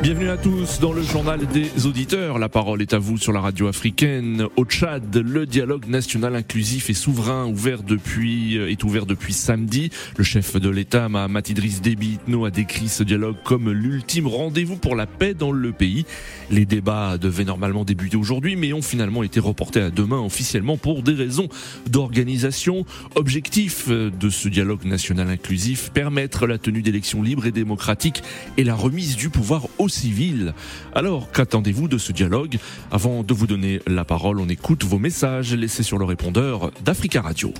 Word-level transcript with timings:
Bienvenue 0.00 0.30
à 0.30 0.36
tous 0.36 0.78
dans 0.78 0.92
le 0.92 1.02
journal 1.02 1.44
des 1.48 1.86
auditeurs. 1.86 2.38
La 2.38 2.48
parole 2.48 2.80
est 2.82 2.94
à 2.94 2.98
vous 2.98 3.18
sur 3.18 3.32
la 3.32 3.40
radio 3.40 3.66
africaine. 3.66 4.46
Au 4.56 4.64
Tchad, 4.64 5.16
le 5.16 5.44
dialogue 5.44 5.88
national 5.88 6.36
inclusif 6.36 6.88
et 6.88 6.94
souverain 6.94 7.46
ouvert 7.46 7.82
depuis, 7.82 8.56
est 8.56 8.84
ouvert 8.84 9.06
depuis 9.06 9.32
samedi. 9.32 9.90
Le 10.16 10.22
chef 10.22 10.54
de 10.56 10.70
l'État, 10.70 11.08
Mahamat 11.08 11.42
Idriss 11.48 11.82
Déby 11.82 12.12
Itno, 12.12 12.44
a 12.44 12.52
décrit 12.52 12.86
ce 12.88 13.02
dialogue 13.02 13.36
comme 13.42 13.72
l'ultime 13.72 14.28
rendez-vous 14.28 14.76
pour 14.76 14.94
la 14.94 15.06
paix 15.06 15.34
dans 15.34 15.50
le 15.50 15.72
pays. 15.72 16.06
Les 16.48 16.64
débats 16.64 17.18
devaient 17.18 17.44
normalement 17.44 17.84
débuter 17.84 18.16
aujourd'hui, 18.16 18.54
mais 18.54 18.72
ont 18.72 18.82
finalement 18.82 19.24
été 19.24 19.40
reportés 19.40 19.80
à 19.80 19.90
demain 19.90 20.20
officiellement 20.20 20.76
pour 20.76 21.02
des 21.02 21.14
raisons 21.14 21.48
d'organisation. 21.88 22.86
Objectif 23.16 23.88
de 23.88 24.30
ce 24.30 24.48
dialogue 24.48 24.84
national 24.84 25.28
inclusif, 25.28 25.90
permettre 25.90 26.46
la 26.46 26.56
tenue 26.56 26.82
d'élections 26.82 27.20
libres 27.20 27.46
et 27.46 27.52
démocratiques 27.52 28.22
et 28.56 28.62
la 28.62 28.76
remise 28.76 29.16
du 29.16 29.28
pouvoir 29.28 29.66
aux 29.78 29.87
civils. 29.88 30.54
Alors, 30.94 31.30
qu'attendez-vous 31.32 31.88
de 31.88 31.98
ce 31.98 32.12
dialogue 32.12 32.58
Avant 32.90 33.22
de 33.22 33.34
vous 33.34 33.46
donner 33.46 33.80
la 33.86 34.04
parole, 34.04 34.40
on 34.40 34.48
écoute 34.48 34.84
vos 34.84 34.98
messages 34.98 35.54
laissés 35.54 35.82
sur 35.82 35.98
le 35.98 36.04
répondeur 36.04 36.70
d'Africa 36.84 37.22
Radio. 37.22 37.52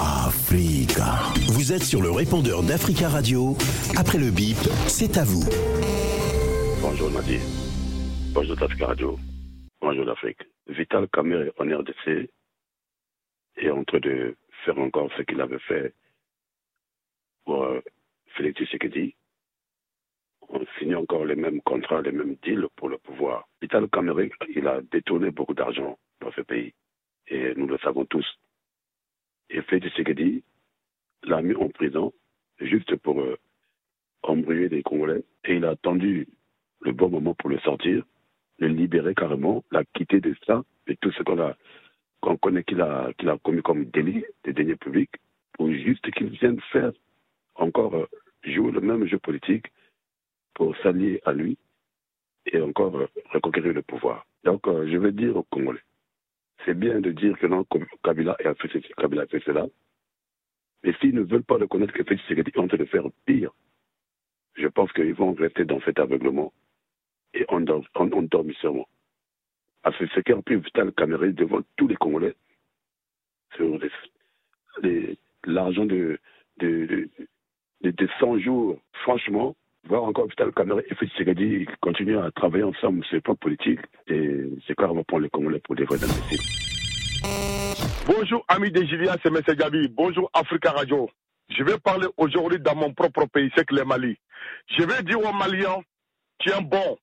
Africa. 0.00 1.18
Vous 1.48 1.72
êtes 1.72 1.82
sur 1.82 2.00
le 2.00 2.10
répondeur 2.10 2.62
d'Africa 2.62 3.08
Radio. 3.08 3.54
Après 3.98 4.16
le 4.16 4.30
bip, 4.30 4.56
c'est 4.86 5.18
à 5.18 5.24
vous. 5.24 5.44
Bonjour 6.80 7.10
Nadir. 7.10 7.40
Bonjour 8.32 8.56
d'Africa 8.56 8.86
Radio. 8.86 9.18
Bonjour 9.82 10.04
l'Afrique. 10.06 10.40
Vital 10.68 11.06
Kamerhe 11.12 11.50
en 11.58 11.64
RDC 11.64 12.30
est 13.56 13.70
en 13.70 13.84
train 13.84 14.00
de 14.00 14.36
faire 14.64 14.78
encore 14.78 15.10
ce 15.16 15.22
qu'il 15.22 15.40
avait 15.40 15.58
fait 15.58 15.94
pour 17.44 17.64
euh, 17.64 17.80
Félix 18.36 18.58
Tshisekedi. 18.60 19.14
On 20.50 20.64
signe 20.78 20.94
encore 20.94 21.24
les 21.26 21.36
mêmes 21.36 21.60
contrats, 21.62 22.00
les 22.00 22.12
mêmes 22.12 22.36
deals 22.42 22.66
pour 22.76 22.88
le 22.88 22.98
pouvoir. 22.98 23.46
Vital 23.60 23.88
Kamerhe, 23.88 24.30
il 24.54 24.66
a 24.66 24.80
détourné 24.80 25.30
beaucoup 25.30 25.54
d'argent 25.54 25.98
dans 26.20 26.32
ce 26.32 26.40
pays. 26.40 26.72
Et 27.26 27.54
nous 27.54 27.66
le 27.66 27.76
savons 27.78 28.06
tous. 28.06 28.26
Et 29.50 29.60
Félix 29.62 29.94
Tshisekedi 29.94 30.42
l'a 31.24 31.42
mis 31.42 31.54
en 31.54 31.68
prison 31.68 32.12
juste 32.60 32.96
pour 32.96 33.20
euh, 33.20 33.36
embrouiller 34.22 34.68
les 34.68 34.82
Congolais. 34.82 35.24
Et 35.44 35.56
il 35.56 35.64
a 35.64 35.70
attendu 35.70 36.26
le 36.80 36.92
bon 36.92 37.10
moment 37.10 37.34
pour 37.34 37.50
le 37.50 37.58
sortir, 37.60 38.02
le 38.58 38.68
libérer 38.68 39.14
carrément, 39.14 39.64
la 39.70 39.84
quitter 39.84 40.20
de 40.20 40.34
ça, 40.46 40.62
et 40.86 40.96
tout 40.96 41.12
ce 41.12 41.22
qu'on 41.22 41.40
a 41.40 41.56
qu'on 42.20 42.36
connaît 42.36 42.64
qu'il 42.64 42.80
a, 42.80 43.10
a 43.10 43.38
commis 43.44 43.62
comme 43.62 43.84
délit, 43.84 44.24
des 44.42 44.52
deniers 44.52 44.74
publics, 44.74 45.14
pour 45.52 45.70
juste 45.70 46.10
qu'il 46.12 46.30
vienne 46.30 46.60
faire 46.72 46.92
encore 47.54 47.94
euh, 47.94 48.06
jouer 48.42 48.72
le 48.72 48.80
même 48.80 49.06
jeu 49.06 49.18
politique 49.18 49.66
pour 50.58 50.76
s'allier 50.78 51.20
à 51.24 51.32
lui 51.32 51.56
et 52.46 52.60
encore 52.60 52.92
reconquérir 53.32 53.72
le 53.72 53.82
pouvoir. 53.82 54.26
Donc, 54.42 54.66
euh, 54.66 54.88
je 54.90 54.96
veux 54.96 55.12
dire 55.12 55.36
aux 55.36 55.44
Congolais, 55.44 55.84
c'est 56.64 56.74
bien 56.76 57.00
de 57.00 57.12
dire 57.12 57.38
que 57.38 57.46
non, 57.46 57.64
Kabila 58.02 58.36
a 58.44 58.54
fait 58.54 58.68
ceci, 58.72 58.92
Kabila 58.96 59.22
a 59.22 59.26
fait 59.26 59.42
cela, 59.44 59.66
mais 60.82 60.92
s'ils 60.94 61.14
ne 61.14 61.22
veulent 61.22 61.44
pas 61.44 61.58
reconnaître 61.58 61.92
que 61.92 62.02
Félix 62.02 62.24
Tshisekedi 62.24 62.50
est 62.52 62.58
en 62.58 62.66
train 62.66 62.76
de 62.76 62.84
faire 62.86 63.04
pire, 63.24 63.52
je 64.54 64.66
pense 64.66 64.92
qu'ils 64.92 65.14
vont 65.14 65.32
rester 65.32 65.64
dans 65.64 65.80
cet 65.82 66.00
aveuglement 66.00 66.52
et 67.34 67.46
endormissement. 67.48 68.88
Parce 69.82 69.96
que 69.96 70.08
ce 70.08 70.20
qui 70.20 70.32
a 70.32 70.42
pris 70.42 70.56
Vital 70.56 70.92
Kamerhe 70.92 71.32
devant 71.34 71.60
tous 71.76 71.86
les 71.86 71.96
Congolais, 71.96 72.34
sur 73.54 73.78
l'argent 75.44 75.84
de, 75.84 76.18
de, 76.58 77.08
de, 77.82 77.90
de, 77.90 78.08
100 78.18 78.40
jours, 78.40 78.80
franchement, 79.04 79.54
voir 79.86 80.04
encore 80.04 80.26
Vital 80.26 80.52
Kamerhe 80.52 80.80
et 80.80 80.94
Félix 80.94 81.16
Tshisekedi 81.16 81.66
continuer 81.80 82.18
à 82.18 82.30
travailler 82.30 82.64
ensemble 82.64 83.04
sur 83.04 83.16
le 83.16 83.20
plan 83.20 83.34
politique, 83.36 83.80
et 84.06 84.48
c'est 84.66 84.74
carrément 84.76 85.04
pour 85.04 85.20
les 85.20 85.28
Congolais 85.30 85.60
pour 85.60 85.74
des 85.76 85.84
vrais 85.84 86.02
imbéciles. 86.02 86.40
Bonjour 88.06 88.44
amis 88.48 88.70
de 88.70 88.84
Julien, 88.84 89.14
c'est 89.22 89.28
M. 89.28 89.40
Gabi. 89.56 89.88
Bonjour 89.88 90.30
Africa 90.32 90.72
Radio. 90.72 91.08
Je 91.50 91.62
vais 91.62 91.78
parler 91.78 92.06
aujourd'hui 92.16 92.58
dans 92.58 92.74
mon 92.74 92.92
propre 92.92 93.26
pays, 93.26 93.50
c'est 93.56 93.66
que 93.66 93.74
le 93.74 93.84
Mali. 93.84 94.16
Je 94.78 94.84
vais 94.84 95.02
dire 95.02 95.20
aux 95.20 95.32
Maliens, 95.32 95.80
tiens 96.38 96.60
bon. 96.60 96.98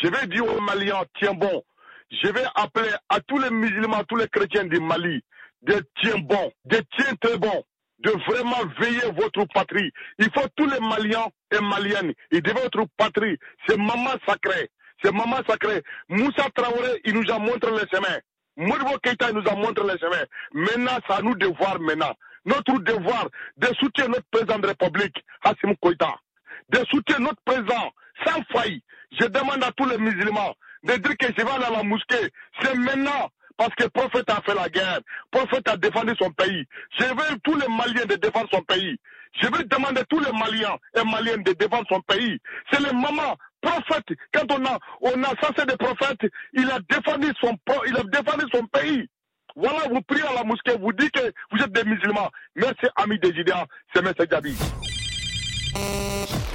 Je 0.00 0.08
vais 0.08 0.26
dire 0.26 0.44
aux 0.44 0.60
Maliens, 0.60 1.02
tiens 1.18 1.34
bon. 1.34 1.62
Je 2.10 2.28
vais 2.28 2.44
appeler 2.54 2.90
à 3.08 3.20
tous 3.20 3.38
les 3.38 3.50
musulmans, 3.50 4.04
tous 4.08 4.16
les 4.16 4.28
chrétiens 4.28 4.64
du 4.64 4.80
Mali, 4.80 5.20
de 5.62 5.74
tiens 6.00 6.18
bon, 6.18 6.50
de 6.64 6.78
tiens 6.96 7.14
très 7.20 7.36
bon, 7.36 7.62
de 8.00 8.10
vraiment 8.10 8.64
veiller 8.78 9.10
votre 9.16 9.44
patrie. 9.52 9.90
Il 10.18 10.30
faut 10.32 10.46
tous 10.56 10.68
les 10.68 10.80
Maliens 10.80 11.26
et 11.52 11.60
Maliennes, 11.60 12.12
ils 12.30 12.42
devant 12.42 12.60
votre 12.60 12.84
patrie. 12.96 13.36
C'est 13.66 13.76
maman 13.76 14.14
sacrée. 14.26 14.70
C'est 15.02 15.12
maman 15.12 15.38
sacrée. 15.48 15.82
Moussa 16.08 16.48
Traoré, 16.54 17.00
il 17.04 17.14
nous 17.14 17.30
a 17.32 17.38
montré 17.38 17.70
le 17.70 17.84
chemin. 17.92 18.18
Modibo 18.56 18.98
Keita 19.02 19.32
nous 19.32 19.46
a 19.48 19.54
montré 19.54 19.84
le 19.84 19.96
chemin. 19.98 20.24
Maintenant, 20.52 20.98
c'est 21.06 21.14
à 21.14 21.22
nous 21.22 21.34
de 21.34 21.46
voir 21.46 21.78
maintenant. 21.80 22.14
Notre 22.44 22.80
devoir 22.80 23.28
de 23.56 23.66
soutenir 23.78 24.08
notre 24.08 24.26
président 24.30 24.58
de 24.58 24.66
la 24.66 24.74
République, 24.78 25.24
Hassim 25.44 25.74
Koïta. 25.80 26.14
De 26.70 26.78
soutenir 26.90 27.20
notre 27.20 27.42
président 27.44 27.92
sans 28.24 28.42
faille. 28.52 28.82
Je 29.20 29.26
demande 29.26 29.62
à 29.62 29.72
tous 29.72 29.88
les 29.88 29.98
musulmans 29.98 30.54
de 30.84 30.94
dire 30.94 31.16
que 31.16 31.26
je 31.26 31.44
vais 31.44 31.50
aller 31.50 31.64
à 31.64 31.70
la 31.70 31.82
mosquée. 31.82 32.30
C'est 32.60 32.74
maintenant. 32.74 33.30
Parce 33.58 33.74
que 33.74 33.88
prophète 33.88 34.30
a 34.30 34.40
fait 34.42 34.54
la 34.54 34.68
guerre. 34.68 35.00
Prophète 35.30 35.68
a 35.68 35.76
défendu 35.76 36.12
son 36.18 36.30
pays. 36.30 36.64
Je 36.98 37.04
veux 37.04 37.38
tous 37.42 37.56
les 37.56 37.68
Maliens 37.68 38.06
de 38.06 38.14
défendre 38.14 38.48
son 38.52 38.62
pays. 38.62 38.96
Je 39.42 39.46
veux 39.48 39.64
demander 39.64 40.00
à 40.00 40.04
tous 40.04 40.20
les 40.20 40.32
Maliens 40.32 40.76
et 40.96 41.04
Maliennes 41.04 41.42
de 41.42 41.52
défendre 41.52 41.84
son 41.90 42.00
pays. 42.02 42.38
C'est 42.70 42.80
le 42.80 42.92
moment 42.92 43.36
prophète. 43.60 44.06
Quand 44.32 44.50
on 44.52 44.64
a, 44.64 44.78
on 45.00 45.22
a 45.24 45.34
censé 45.42 45.66
des 45.66 45.76
prophètes, 45.76 46.30
il 46.52 46.70
a 46.70 46.78
défendu 46.88 47.26
son, 47.40 47.56
il 47.86 47.96
a 47.96 48.04
défendu 48.04 48.44
son 48.54 48.64
pays. 48.66 49.08
Voilà, 49.56 49.88
vous 49.90 50.00
priez 50.02 50.22
à 50.22 50.34
la 50.34 50.44
mosquée, 50.44 50.76
vous 50.80 50.92
dites 50.92 51.10
que 51.10 51.32
vous 51.50 51.58
êtes 51.58 51.72
des 51.72 51.84
musulmans. 51.84 52.30
Merci, 52.54 52.86
amis 52.94 53.18
des. 53.18 53.32
C'est 53.92 54.06
M. 54.06 54.12
Gabi. 54.30 54.56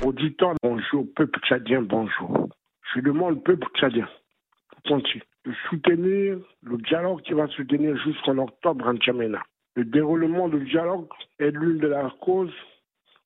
Auditeur, 0.03 0.53
bonjour. 0.64 1.06
Peuple 1.16 1.40
tchadien, 1.41 1.81
bonjour. 1.81 2.50
Je 2.96 3.02
demande 3.02 3.44
peuple 3.44 3.68
tchadien 3.75 4.08
de 5.45 5.53
soutenir 5.69 6.37
le 6.61 6.77
dialogue 6.77 7.21
qui 7.21 7.33
va 7.33 7.47
se 7.47 7.61
tenir 7.63 7.97
jusqu'en 7.97 8.37
octobre 8.37 8.87
en 8.87 8.95
Tchamena. 8.95 9.43
Le 9.75 9.85
déroulement 9.85 10.47
du 10.47 10.63
dialogue 10.65 11.07
est 11.39 11.51
l'une 11.51 11.79
de 11.79 11.87
leurs 11.87 12.17
causes 12.19 12.53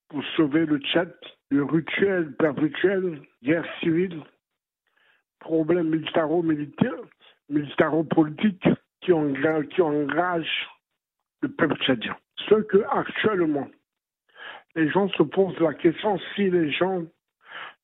pour 0.10 0.24
sauver 0.36 0.66
le 0.66 0.80
Tchad 0.80 1.14
le 1.50 1.64
rituel 1.64 2.34
perpétuel, 2.34 3.22
guerre 3.44 3.66
civile, 3.80 4.22
problèmes 5.40 5.90
militaro-militaires, 5.90 7.04
militaro-politiques 7.50 8.68
qui, 9.02 9.12
qui 9.70 9.82
engagent 9.82 10.68
le 11.42 11.50
peuple 11.50 11.78
tchadien. 11.78 12.18
Ce 12.50 12.56
que 12.56 12.84
actuellement, 12.90 13.68
les 14.76 14.90
gens 14.90 15.08
se 15.10 15.24
posent 15.24 15.60
la 15.60 15.74
question 15.74 16.20
si 16.36 16.50
les 16.50 16.72
gens 16.72 17.04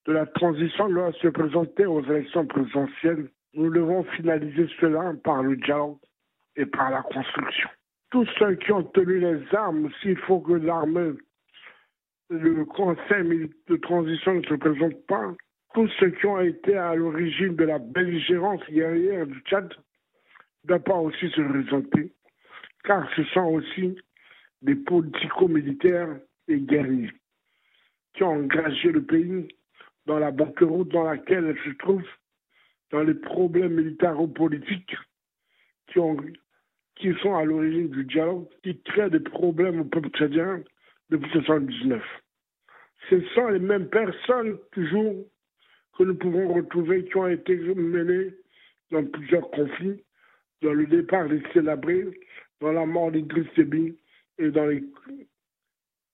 de 0.06 0.12
la 0.12 0.26
transition 0.26 0.90
doivent 0.90 1.16
se 1.22 1.30
présenter 1.30 1.86
aux 1.86 2.04
élections 2.04 2.46
présidentielles. 2.46 3.30
Nous 3.54 3.70
devons 3.72 4.04
finaliser 4.04 4.68
cela 4.80 5.14
par 5.24 5.44
le 5.44 5.56
dialogue 5.58 5.98
et 6.56 6.66
par 6.66 6.90
la 6.90 7.02
construction. 7.04 7.70
Tous 8.10 8.28
ceux 8.38 8.56
qui 8.56 8.72
ont 8.72 8.84
tenu 8.84 9.20
les 9.20 9.56
armes, 9.56 9.90
s'il 10.02 10.18
faut 10.18 10.40
que 10.40 10.54
l'armée 10.54 11.14
le 12.30 12.66
conseil 12.66 13.50
de 13.68 13.76
transition 13.78 14.36
ne 14.36 14.44
se 14.44 14.56
présente 14.56 15.06
pas, 15.06 15.34
tous 15.74 15.88
ceux 16.00 16.12
qui 16.12 16.26
ont 16.26 16.40
été 16.40 16.76
à 16.76 16.96
l'origine 16.96 17.56
de 17.56 17.64
la 17.64 17.80
belligérance 17.80 18.62
guerrière 18.70 19.28
du 19.28 19.40
Tchad 19.42 19.74
ne 20.64 20.68
doivent 20.68 20.84
pas 20.84 20.98
aussi 20.98 21.30
se 21.30 21.42
présenter, 21.42 22.14
car 22.84 23.08
ce 23.16 23.24
sont 23.26 23.46
aussi 23.46 23.96
des 24.62 24.76
politico-militaires 24.76 26.16
et 26.48 26.60
guerriers 26.60 27.12
qui 28.14 28.24
ont 28.24 28.34
engagé 28.34 28.92
le 28.92 29.04
pays 29.04 29.48
dans 30.06 30.20
la 30.20 30.32
banqueroute 30.32 30.90
dans 30.90 31.04
laquelle 31.04 31.46
elle 31.46 31.72
se 31.72 31.78
trouve, 31.78 32.04
dans 32.94 33.02
les 33.02 33.16
problèmes 33.16 33.74
militaro-politiques 33.74 34.96
qui, 35.88 36.00
qui 36.96 37.14
sont 37.22 37.36
à 37.36 37.44
l'origine 37.44 37.90
du 37.90 38.06
dialogue, 38.06 38.46
qui 38.62 38.80
créent 38.84 39.10
des 39.10 39.20
problèmes 39.20 39.82
au 39.82 39.84
peuple 39.84 40.10
tchadien 40.12 40.62
depuis 41.10 41.26
1979. 41.40 42.04
Ce 43.10 43.20
sont 43.34 43.48
les 43.48 43.60
mêmes 43.60 43.90
personnes, 43.90 44.60
toujours, 44.72 45.26
que 45.98 46.04
nous 46.04 46.16
pouvons 46.16 46.54
retrouver 46.54 47.04
qui 47.06 47.18
ont 47.18 47.28
été 47.28 47.56
menées 47.56 48.32
dans 48.92 49.04
plusieurs 49.06 49.50
conflits, 49.50 50.04
dans 50.62 50.74
le 50.74 50.86
départ 50.86 51.28
des 51.28 51.42
célébrés, 51.52 52.06
dans 52.62 52.74
la 52.74 52.86
mort 52.86 53.12
d'Idriss 53.12 53.48
Déby 53.58 53.98
et 54.38 54.52
dans 54.52 54.68
les, 54.68 54.84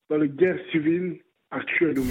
dans 0.10 0.18
les 0.18 0.30
guerres 0.30 0.60
civiles 0.72 1.20
actuellement. 1.52 2.04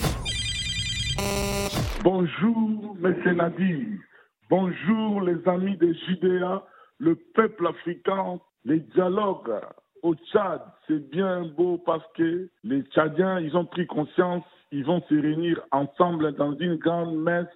Bonjour, 2.05 2.97
M. 3.03 3.35
Nadir. 3.35 4.08
Bonjour, 4.51 5.21
les 5.21 5.47
amis 5.47 5.77
de 5.77 5.93
Judéa, 5.93 6.65
le 6.97 7.17
peuple 7.17 7.67
africain, 7.67 8.41
les 8.65 8.81
dialogues 8.81 9.61
au 10.03 10.15
Tchad, 10.15 10.63
c'est 10.87 11.11
bien 11.11 11.45
beau 11.55 11.77
parce 11.77 12.05
que 12.15 12.49
les 12.65 12.83
Tchadiens, 12.85 13.41
ils 13.41 13.55
ont 13.59 13.67
pris 13.67 13.87
conscience, 13.87 14.45
ils 14.73 14.87
vont 14.87 15.03
se 15.07 15.15
réunir 15.15 15.61
ensemble 15.71 16.33
dans 16.33 16.57
une 16.57 16.77
grande 16.77 17.15
messe 17.19 17.53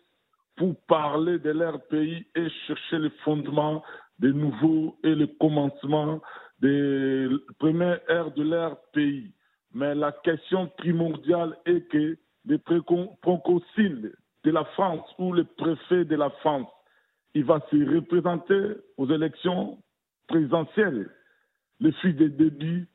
pour 0.57 0.77
parler 0.87 1.39
de 1.39 1.53
leur 1.53 1.81
pays 1.87 2.27
et 2.35 2.51
chercher 2.67 2.99
les 2.99 3.11
fondements 3.25 3.83
des 4.19 4.35
nouveaux 4.35 4.95
et 5.03 5.15
le 5.15 5.29
commencement 5.29 6.21
des 6.61 7.27
premières 7.59 8.01
ères 8.11 8.33
de 8.33 8.43
leur 8.43 8.77
pays. 8.93 9.33
Mais 9.73 9.95
la 9.95 10.13
question 10.13 10.67
primordiale 10.77 11.57
est 11.65 11.89
que 11.89 12.19
les 12.45 12.59
proconsuls 12.59 14.15
de 14.45 14.51
la 14.51 14.65
France 14.77 15.09
ou 15.19 15.33
le 15.33 15.45
préfet 15.45 16.05
de 16.05 16.17
la 16.17 16.29
France, 16.29 16.69
il 17.35 17.45
va 17.45 17.61
se 17.71 17.95
représenter 17.95 18.75
aux 18.97 19.09
élections 19.11 19.79
présidentielles. 20.29 21.11
Le 21.81 21.91
fils 21.93 22.15
de 22.17 22.29
débit 22.29 22.87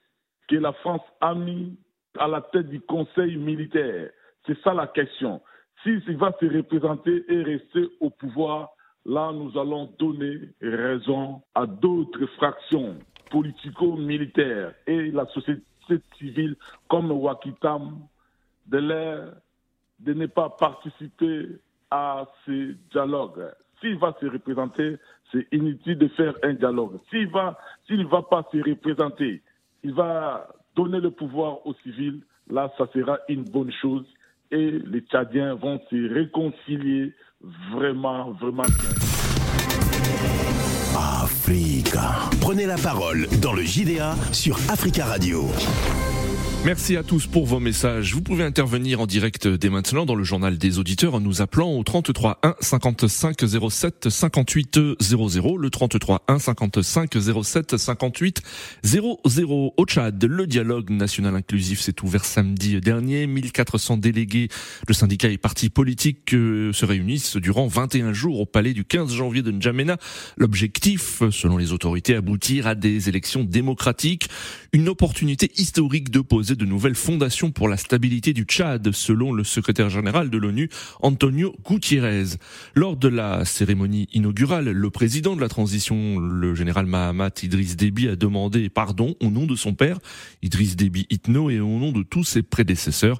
que 0.48 0.56
la 0.56 0.74
France 0.74 1.01
a 1.22 1.34
mis 1.36 1.78
à 2.18 2.28
la 2.28 2.42
tête 2.42 2.69
du 2.69 2.80
Conseil 2.81 3.38
militaire. 3.38 4.10
C'est 4.45 4.57
ça 4.62 4.74
la 4.74 4.88
question. 4.88 5.42
S'il 5.84 6.01
va 6.18 6.36
se 6.39 6.45
représenter 6.45 7.24
et 7.28 7.44
rester 7.44 7.88
au 8.00 8.10
pouvoir, 8.10 8.69
là, 9.06 9.31
nous 9.34 9.57
allons 9.57 9.94
donner 10.00 10.39
raison 10.62 11.42
à 11.54 11.66
d'autres 11.66 12.25
fractions 12.38 12.98
politico-militaires 13.30 14.74
et 14.88 15.12
la 15.12 15.25
société 15.28 15.62
civile 16.18 16.56
comme 16.89 17.12
Wakitam 17.12 18.00
de 18.68 19.31
de 20.00 20.13
ne 20.13 20.28
pas 20.28 20.50
participer 20.50 21.48
à 21.89 22.28
ces 22.45 22.75
dialogues. 22.92 23.51
S'il 23.79 23.97
va 23.97 24.15
se 24.19 24.25
représenter, 24.25 24.97
c'est 25.31 25.47
inutile 25.51 25.97
de 25.97 26.07
faire 26.09 26.33
un 26.44 26.53
dialogue. 26.53 27.00
S'il 27.09 27.27
va, 27.27 27.57
s'il 27.85 28.00
ne 28.00 28.06
va 28.06 28.24
pas 28.24 28.47
se 28.51 28.57
représenter, 28.57 29.41
il 29.83 29.94
va 29.94 30.47
donner 30.75 31.00
le 31.00 31.12
pouvoir 31.12 31.65
aux 31.65 31.74
civils, 31.83 32.21
là, 32.50 32.71
ça 32.77 32.85
sera 32.94 33.19
une 33.29 33.44
bonne 33.44 33.71
chose 33.81 34.06
et 34.51 34.71
les 34.85 35.01
Tchadiens 35.01 35.56
vont 35.56 35.79
se 35.89 36.13
réconcilier 36.13 37.13
vraiment, 37.71 38.31
vraiment 38.31 38.63
bien. 38.63 38.89
Africa. 40.97 42.29
Prenez 42.41 42.65
la 42.65 42.77
parole 42.77 43.27
dans 43.41 43.53
le 43.53 43.62
JDA 43.62 44.15
sur 44.31 44.56
Africa 44.69 45.06
Radio. 45.06 45.45
Merci 46.68 46.98
à 46.98 47.04
tous 47.04 47.28
pour 47.28 47.46
vos 47.46 47.62
messages. 47.62 48.14
Vous 48.14 48.22
pouvez 48.22 48.44
intervenir 48.44 49.00
en 49.00 49.06
direct 49.06 49.48
dès 49.48 49.69
maintenant 49.69 50.06
dans 50.06 50.16
le 50.16 50.25
journal 50.25 50.58
des 50.58 50.80
auditeurs 50.80 51.16
en 51.16 51.22
nous 51.22 51.42
appelant 51.42 51.72
au 51.72 51.81
33 51.81 52.40
1 52.44 52.56
55 52.60 53.38
07 53.72 54.10
58 54.10 54.78
00. 55.00 55.58
Le 55.58 55.69
33 55.69 56.25
1 56.28 56.40
55 56.40 57.14
07 57.42 57.78
58 57.78 58.42
00. 58.84 59.74
Au 59.78 59.86
Tchad, 59.86 60.22
le 60.22 60.46
dialogue 60.46 60.90
national 60.90 61.38
inclusif 61.38 61.80
s'est 61.80 62.04
ouvert 62.04 62.25
samedi 62.25 62.81
dernier. 62.81 63.28
1400 63.28 63.96
délégués 63.96 64.50
de 64.86 64.92
syndicats 64.92 65.30
et 65.30 65.38
partis 65.38 65.70
politiques 65.70 66.34
euh, 66.34 66.74
se 66.74 66.84
réunissent 66.84 67.38
durant 67.38 67.68
21 67.68 68.12
jours 68.12 68.42
au 68.42 68.46
palais 68.46 68.74
du 68.74 68.84
15 68.84 69.13
janvier 69.13 69.42
de 69.42 69.52
N'Djamena. 69.52 69.96
L'objectif, 70.36 71.24
selon 71.31 71.56
les 71.56 71.72
autorités, 71.72 72.13
aboutir 72.13 72.68
à 72.68 72.75
des 72.75 73.08
élections 73.08 73.46
démocratiques. 73.46 74.28
Une 74.77 74.89
opportunité 74.89 75.50
historique 75.57 76.12
de 76.12 76.19
poser 76.19 76.56
de 76.56 76.63
nouvelles 76.63 76.94
fondations 76.94 77.50
pour 77.50 77.68
la 77.68 77.77
stabilité 77.77 78.31
du 78.31 78.44
Tchad, 78.44 78.91
selon 78.91 79.33
le 79.33 79.44
secrétaire 79.44 79.89
général 79.89 80.29
de 80.29 80.38
l'ONU, 80.38 80.69
Antonio 81.01 81.56
Gutiérrez. 81.65 82.38
Lors 82.75 82.95
de 82.95 83.07
la 83.07 83.44
cérémonie 83.44 84.07
inaugurale, 84.13 84.69
le 84.69 84.89
président 84.91 85.35
de 85.35 85.41
la 85.41 85.50
transition, 85.50 86.19
le 86.19 86.53
général 86.53 86.85
Mahamat 86.85 87.31
Idriss 87.41 87.75
Déby, 87.75 88.07
a 88.07 88.15
demandé 88.15 88.69
pardon 88.69 89.15
au 89.19 89.31
nom 89.31 89.47
de 89.47 89.56
son 89.56 89.74
père, 89.74 89.97
Idriss 90.44 90.75
Déby 90.75 91.07
Itno, 91.09 91.50
et 91.50 91.59
au 91.59 91.79
nom 91.79 91.91
de 91.91 92.03
tous 92.03 92.24
ses 92.24 92.44
prédécesseurs. 92.44 93.19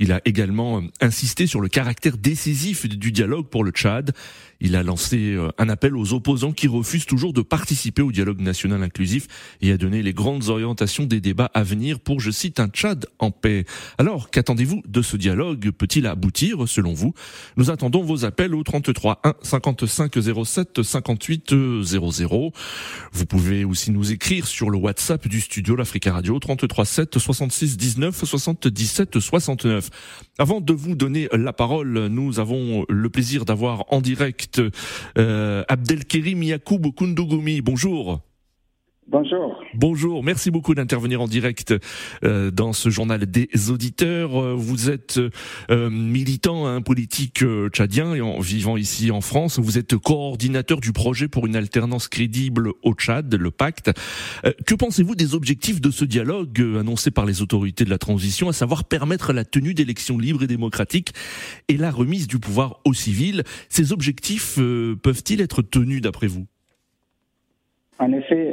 Il 0.00 0.12
a 0.12 0.20
également 0.24 0.82
insisté 1.00 1.46
sur 1.46 1.60
le 1.60 1.68
caractère 1.68 2.16
décisif 2.16 2.88
du 2.88 3.10
dialogue 3.10 3.46
pour 3.46 3.64
le 3.64 3.72
Tchad. 3.72 4.12
Il 4.60 4.74
a 4.76 4.82
lancé 4.82 5.34
euh, 5.34 5.50
un 5.58 5.68
appel 5.68 5.96
aux 5.96 6.14
opposants 6.14 6.52
qui 6.52 6.66
refusent 6.66 7.06
toujours 7.06 7.32
de 7.32 7.42
participer 7.42 8.02
au 8.02 8.10
dialogue 8.10 8.40
national 8.40 8.82
inclusif 8.82 9.26
et 9.60 9.70
a 9.70 9.76
donné 9.76 10.02
les 10.02 10.12
grandes 10.12 10.48
orientations 10.48 11.04
des 11.04 11.20
débats 11.20 11.50
à 11.54 11.62
venir 11.62 12.00
pour, 12.00 12.20
je 12.20 12.30
cite, 12.30 12.58
un 12.58 12.68
Tchad 12.68 13.06
en 13.18 13.30
paix. 13.30 13.64
Alors, 13.98 14.30
qu'attendez-vous 14.30 14.82
de 14.86 15.02
ce 15.02 15.16
dialogue? 15.16 15.70
Peut-il 15.70 16.06
aboutir, 16.06 16.68
selon 16.68 16.92
vous? 16.92 17.14
Nous 17.56 17.70
attendons 17.70 18.02
vos 18.02 18.24
appels 18.24 18.54
au 18.54 18.62
33 18.62 19.20
1 19.24 19.34
55 19.42 20.12
07 20.44 20.82
58 20.82 21.54
00. 21.82 22.52
Vous 23.12 23.26
pouvez 23.26 23.64
aussi 23.64 23.90
nous 23.90 24.12
écrire 24.12 24.46
sur 24.46 24.70
le 24.70 24.78
WhatsApp 24.78 25.26
du 25.28 25.40
studio 25.40 25.76
l'Africa 25.76 26.12
Radio 26.12 26.38
33 26.38 26.84
7 26.84 27.18
66 27.18 27.76
19 27.76 28.24
77 28.24 29.20
69. 29.20 29.87
Avant 30.38 30.60
de 30.60 30.72
vous 30.72 30.94
donner 30.94 31.28
la 31.32 31.52
parole, 31.52 32.06
nous 32.06 32.40
avons 32.40 32.84
le 32.88 33.08
plaisir 33.08 33.44
d'avoir 33.44 33.84
en 33.92 34.00
direct 34.00 34.60
euh, 35.18 35.64
Abdelkerim 35.68 36.42
Yacoub. 36.42 36.92
Bonjour. 37.62 38.27
Bonjour. 39.10 39.64
Bonjour, 39.72 40.22
merci 40.22 40.50
beaucoup 40.50 40.74
d'intervenir 40.74 41.22
en 41.22 41.28
direct 41.28 41.74
euh, 42.24 42.50
dans 42.50 42.74
ce 42.74 42.90
journal 42.90 43.24
des 43.24 43.48
auditeurs. 43.70 44.38
Euh, 44.38 44.54
vous 44.54 44.90
êtes 44.90 45.18
euh, 45.70 45.88
militant 45.88 46.66
un 46.66 46.82
politique 46.82 47.42
tchadien 47.70 48.14
et 48.14 48.20
en 48.20 48.38
vivant 48.40 48.76
ici 48.76 49.10
en 49.10 49.22
France. 49.22 49.58
Vous 49.58 49.78
êtes 49.78 49.96
coordinateur 49.96 50.82
du 50.82 50.92
projet 50.92 51.26
pour 51.26 51.46
une 51.46 51.56
alternance 51.56 52.06
crédible 52.06 52.72
au 52.82 52.92
Tchad, 52.92 53.34
le 53.34 53.50
pacte. 53.50 53.92
que 54.66 54.74
pensez-vous 54.74 55.14
des 55.14 55.34
objectifs 55.34 55.80
de 55.80 55.90
ce 55.90 56.04
dialogue 56.04 56.60
annoncé 56.78 57.10
par 57.10 57.24
les 57.24 57.40
autorités 57.40 57.86
de 57.86 57.90
la 57.90 57.98
transition, 57.98 58.50
à 58.50 58.52
savoir 58.52 58.84
permettre 58.84 59.32
la 59.32 59.46
tenue 59.46 59.72
d'élections 59.72 60.18
libres 60.18 60.42
et 60.42 60.46
démocratiques 60.46 61.14
et 61.68 61.78
la 61.78 61.90
remise 61.90 62.26
du 62.26 62.38
pouvoir 62.38 62.80
aux 62.84 62.92
civils 62.92 63.42
Ces 63.70 63.92
objectifs 63.92 64.56
peuvent-ils 65.02 65.40
être 65.40 65.62
tenus 65.62 66.02
d'après 66.02 66.26
vous? 66.26 66.46
En 68.00 68.12
effet, 68.12 68.47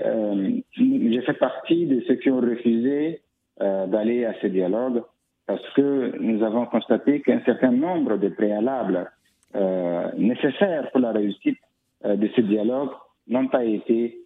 fait 1.25 1.33
partie 1.33 1.85
de 1.85 2.01
ceux 2.07 2.15
qui 2.15 2.29
ont 2.29 2.39
refusé 2.39 3.21
euh, 3.61 3.87
d'aller 3.87 4.25
à 4.25 4.33
ce 4.41 4.47
dialogue 4.47 5.03
parce 5.47 5.67
que 5.75 6.17
nous 6.19 6.43
avons 6.43 6.65
constaté 6.65 7.21
qu'un 7.21 7.41
certain 7.45 7.71
nombre 7.71 8.17
de 8.17 8.29
préalables 8.29 9.11
euh, 9.55 10.09
nécessaires 10.17 10.89
pour 10.91 10.99
la 11.01 11.11
réussite 11.11 11.57
euh, 12.03 12.15
de 12.15 12.29
ce 12.35 12.41
dialogue 12.41 12.89
n'ont 13.27 13.47
pas 13.47 13.63
été 13.63 14.19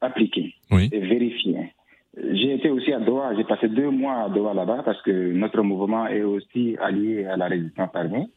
appliqués 0.00 0.54
et 0.70 1.00
vérifiés. 1.00 1.72
J'ai 2.16 2.54
été 2.54 2.70
aussi 2.70 2.92
à 2.92 3.00
Doha, 3.00 3.34
j'ai 3.36 3.42
passé 3.42 3.68
deux 3.68 3.90
mois 3.90 4.24
à 4.24 4.28
Doha 4.28 4.54
là-bas 4.54 4.82
parce 4.84 5.02
que 5.02 5.32
notre 5.32 5.62
mouvement 5.62 6.06
est 6.06 6.22
aussi 6.22 6.76
allié 6.80 7.24
à 7.24 7.36
la 7.36 7.46
résistance 7.46 7.90
armée. 7.94 8.28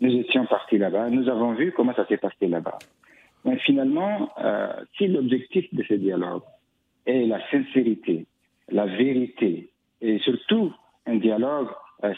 Nous 0.00 0.12
étions 0.12 0.46
partis 0.46 0.78
là-bas, 0.78 1.10
nous 1.10 1.28
avons 1.28 1.52
vu 1.54 1.72
comment 1.72 1.94
ça 1.94 2.06
s'est 2.06 2.16
passé 2.16 2.46
là-bas. 2.46 2.78
Mais 3.44 3.56
finalement, 3.58 4.30
euh, 4.42 4.72
si 4.96 5.08
l'objectif 5.08 5.72
de 5.74 5.82
ce 5.88 5.94
dialogue 5.94 6.42
est 7.06 7.26
la 7.26 7.40
sincérité, 7.50 8.26
la 8.70 8.86
vérité, 8.86 9.70
et 10.00 10.18
surtout 10.20 10.72
un 11.06 11.16
dialogue 11.16 11.68
euh, 12.04 12.14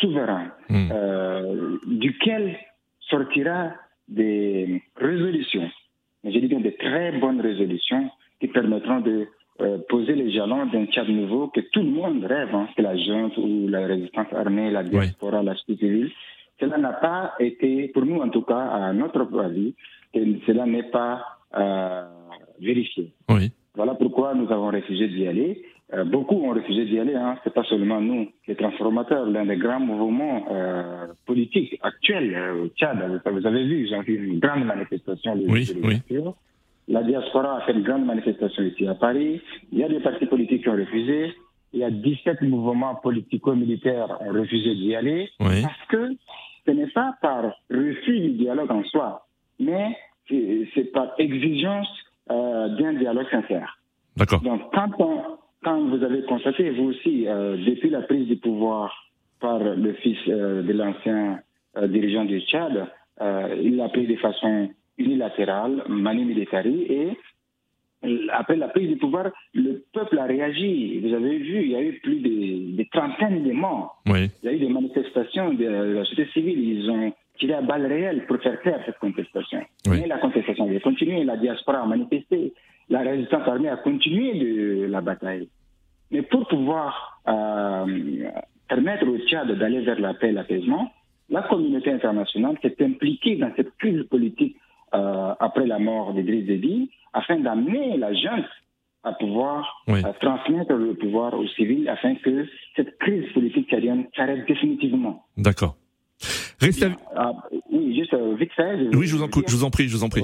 souverain, 0.00 0.52
hmm. 0.68 0.88
euh, 0.92 1.78
duquel 1.86 2.56
sortira 3.00 3.72
des 4.08 4.82
résolutions, 4.96 5.70
je 6.24 6.38
dis 6.38 6.46
bien 6.46 6.60
des 6.60 6.74
très 6.74 7.12
bonnes 7.12 7.40
résolutions 7.40 8.10
qui 8.40 8.48
permettront 8.48 9.00
de 9.00 9.28
poser 9.88 10.14
les 10.14 10.30
jalons 10.32 10.66
d'un 10.66 10.84
Tchad 10.84 11.08
nouveau 11.08 11.48
que 11.48 11.60
tout 11.60 11.80
le 11.80 11.88
monde 11.88 12.22
rêve, 12.24 12.54
hein, 12.54 12.68
que 12.76 12.82
la 12.82 12.94
junte 12.94 13.38
ou 13.38 13.68
la 13.68 13.86
résistance 13.86 14.30
armée, 14.32 14.70
la 14.70 14.82
diaspora, 14.82 15.42
la 15.42 15.54
société 15.54 15.86
civile. 15.86 16.10
Cela 16.60 16.76
n'a 16.76 16.92
pas 16.92 17.34
été, 17.38 17.88
pour 17.88 18.04
nous 18.04 18.20
en 18.20 18.28
tout 18.28 18.42
cas, 18.42 18.58
à 18.58 18.92
notre 18.92 19.26
avis, 19.40 19.74
cela 20.46 20.66
n'est 20.66 20.90
pas 20.90 21.22
euh, 21.56 22.04
vérifié. 22.60 23.12
Oui. 23.28 23.52
Voilà 23.74 23.94
pourquoi 23.94 24.34
nous 24.34 24.50
avons 24.50 24.70
refusé 24.70 25.08
d'y 25.08 25.26
aller. 25.26 25.62
Euh, 25.94 26.04
beaucoup 26.04 26.34
ont 26.34 26.54
refusé 26.54 26.84
d'y 26.86 26.98
aller. 26.98 27.14
Hein. 27.14 27.36
C'est 27.44 27.52
pas 27.52 27.62
seulement 27.64 28.00
nous, 28.00 28.28
les 28.48 28.56
transformateurs, 28.56 29.26
l'un 29.26 29.46
des 29.46 29.56
grands 29.56 29.80
mouvements 29.80 30.46
euh, 30.50 31.06
politiques 31.26 31.78
actuels 31.82 32.34
euh, 32.34 32.64
au 32.64 32.68
Tchad. 32.68 32.98
Vous 33.24 33.46
avez 33.46 33.64
vu, 33.64 33.86
j'ai 33.88 34.02
fait 34.02 34.14
une 34.14 34.40
grande 34.40 34.64
manifestation. 34.64 35.36
De, 35.36 35.46
oui, 35.46 35.70
oui. 35.82 36.20
La 36.88 37.02
diaspora 37.02 37.58
a 37.58 37.60
fait 37.62 37.72
une 37.72 37.82
grande 37.82 38.06
manifestation 38.06 38.62
ici 38.62 38.86
à 38.86 38.94
Paris. 38.94 39.40
Il 39.72 39.78
y 39.78 39.84
a 39.84 39.88
des 39.88 40.00
partis 40.00 40.26
politiques 40.26 40.62
qui 40.62 40.68
ont 40.68 40.76
refusé. 40.76 41.34
Il 41.72 41.80
y 41.80 41.84
a 41.84 41.90
17 41.90 42.42
mouvements 42.42 42.94
politico-militaires 42.96 44.18
qui 44.18 44.28
ont 44.28 44.32
refusé 44.32 44.74
d'y 44.74 44.94
aller. 44.94 45.28
Oui. 45.40 45.62
Parce 45.62 45.86
que 45.88 46.16
ce 46.64 46.70
n'est 46.70 46.86
pas 46.88 47.14
par 47.20 47.44
refus 47.70 48.20
du 48.20 48.30
dialogue 48.30 48.70
en 48.70 48.82
soi 48.84 49.26
mais 49.58 49.96
c'est 50.28 50.92
par 50.92 51.12
exigence 51.18 51.88
euh, 52.30 52.68
d'un 52.76 52.94
dialogue 52.94 53.28
sincère. 53.30 53.78
D'accord. 54.16 54.40
Donc, 54.40 54.62
quand 54.72 54.90
on, 54.98 55.22
quand 55.62 55.80
vous 55.88 56.02
avez 56.02 56.22
constaté, 56.22 56.70
vous 56.70 56.90
aussi, 56.90 57.24
depuis 57.24 57.90
la 57.90 58.02
prise 58.02 58.26
du 58.26 58.36
pouvoir 58.36 58.94
par 59.40 59.58
le 59.58 59.92
fils 59.94 60.18
de 60.26 60.72
l'ancien 60.72 61.40
dirigeant 61.76 62.24
du 62.24 62.40
Tchad, 62.40 62.86
il 63.20 63.76
l'a 63.76 63.88
pris 63.90 64.06
de 64.06 64.16
façon 64.16 64.70
unilatérale, 64.96 65.82
mani 65.88 66.24
militari, 66.24 66.86
et 66.88 67.08
après 68.32 68.56
la 68.56 68.68
prise 68.68 68.88
du 68.88 68.96
pouvoir, 68.96 69.30
le 69.54 69.84
peuple 69.92 70.18
a 70.18 70.24
réagi. 70.24 71.00
Vous 71.00 71.14
avez 71.14 71.38
vu, 71.38 71.62
il 71.62 71.70
y 71.70 71.76
a 71.76 71.82
eu 71.82 71.98
plus 72.00 72.20
de, 72.20 72.76
de 72.76 72.86
trentaines 72.92 73.42
de 73.42 73.52
morts. 73.52 74.00
Oui. 74.06 74.30
Il 74.42 74.46
y 74.46 74.48
a 74.48 74.52
eu 74.52 74.58
des 74.58 74.68
manifestations 74.68 75.54
de 75.54 75.64
la 75.64 76.04
société 76.04 76.30
civile. 76.32 76.58
Ils 76.58 76.90
ont 76.90 77.12
tiré 77.38 77.54
à 77.54 77.62
balles 77.62 77.86
réelles 77.86 78.26
pour 78.26 78.38
faire 78.38 78.60
taire 78.62 78.80
cette 78.86 78.98
contestation. 78.98 79.60
Oui. 79.86 80.00
Mais 80.00 80.06
la 80.08 80.18
contestation 80.18 80.68
a 80.68 80.80
continué. 80.80 81.24
La 81.24 81.36
diaspora 81.36 81.80
a 81.82 81.86
manifesté. 81.86 82.52
La 82.88 83.00
résistance 83.00 83.46
armée 83.48 83.68
a 83.68 83.76
continué 83.76 84.34
de 84.34 84.86
la 84.86 85.00
bataille. 85.00 85.48
Mais 86.10 86.22
pour 86.22 86.46
pouvoir 86.46 87.20
euh, 87.28 88.30
permettre 88.68 89.06
au 89.08 89.18
Tchad 89.18 89.50
d'aller 89.58 89.80
vers 89.80 89.98
la 89.98 90.14
paix 90.14 90.28
et 90.28 90.32
l'apaisement, 90.32 90.92
la 91.28 91.42
communauté 91.42 91.90
internationale 91.90 92.56
s'est 92.62 92.76
impliquée 92.80 93.36
dans 93.36 93.50
cette 93.56 93.76
crise 93.78 94.04
politique 94.04 94.56
euh, 94.94 95.34
après 95.40 95.66
la 95.66 95.78
mort 95.80 96.14
d'Idriss 96.14 96.46
Déby 96.46 96.90
afin 97.12 97.40
d'amener 97.40 97.96
la 97.96 98.12
junte 98.14 98.44
à 99.02 99.12
pouvoir 99.12 99.82
Oui. 99.88 100.02
transmettre 100.20 100.72
le 100.74 100.94
pouvoir 100.94 101.34
aux 101.34 101.46
civils 101.48 101.88
afin 101.88 102.14
que 102.16 102.46
cette 102.76 102.98
crise 102.98 103.32
politique 103.32 103.68
tchadienne 103.68 104.06
s'arrête 104.16 104.46
définitivement. 104.46 105.24
D'accord. 105.36 105.76
Restez 106.60 106.86
avec- 106.86 106.98
Ah, 107.14 107.32
oui, 107.70 107.96
juste 107.96 108.14
euh, 108.14 108.34
vite 108.34 108.52
fait. 108.54 108.74
Oui, 108.94 109.06
je 109.06 109.16
vous, 109.16 109.22
en, 109.22 109.28
je 109.46 109.54
vous 109.56 109.64
en 109.64 109.70
prie, 109.70 109.88
je 109.88 109.96
vous 109.96 110.04
en 110.04 110.08
prie. 110.08 110.22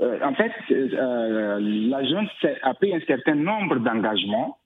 Euh, 0.00 0.18
en 0.24 0.34
fait, 0.34 0.50
euh, 0.70 1.58
la 1.60 2.04
junte 2.04 2.28
s'est- 2.40 2.58
a 2.62 2.74
pris 2.74 2.94
un 2.94 3.00
certain 3.06 3.34
nombre 3.34 3.76
d'engagements 3.78 4.58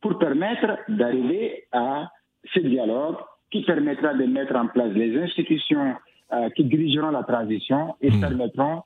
pour 0.00 0.18
permettre 0.18 0.78
d'arriver 0.88 1.64
à 1.72 2.10
ce 2.52 2.60
dialogue 2.60 3.16
qui 3.50 3.62
permettra 3.62 4.14
de 4.14 4.24
mettre 4.24 4.54
en 4.56 4.66
place 4.66 4.92
les 4.94 5.16
institutions 5.18 5.94
euh, 6.32 6.50
qui 6.50 6.64
dirigeront 6.64 7.10
la 7.10 7.22
transition 7.22 7.94
et 8.00 8.10
Mm. 8.10 8.20
permettront 8.20 8.82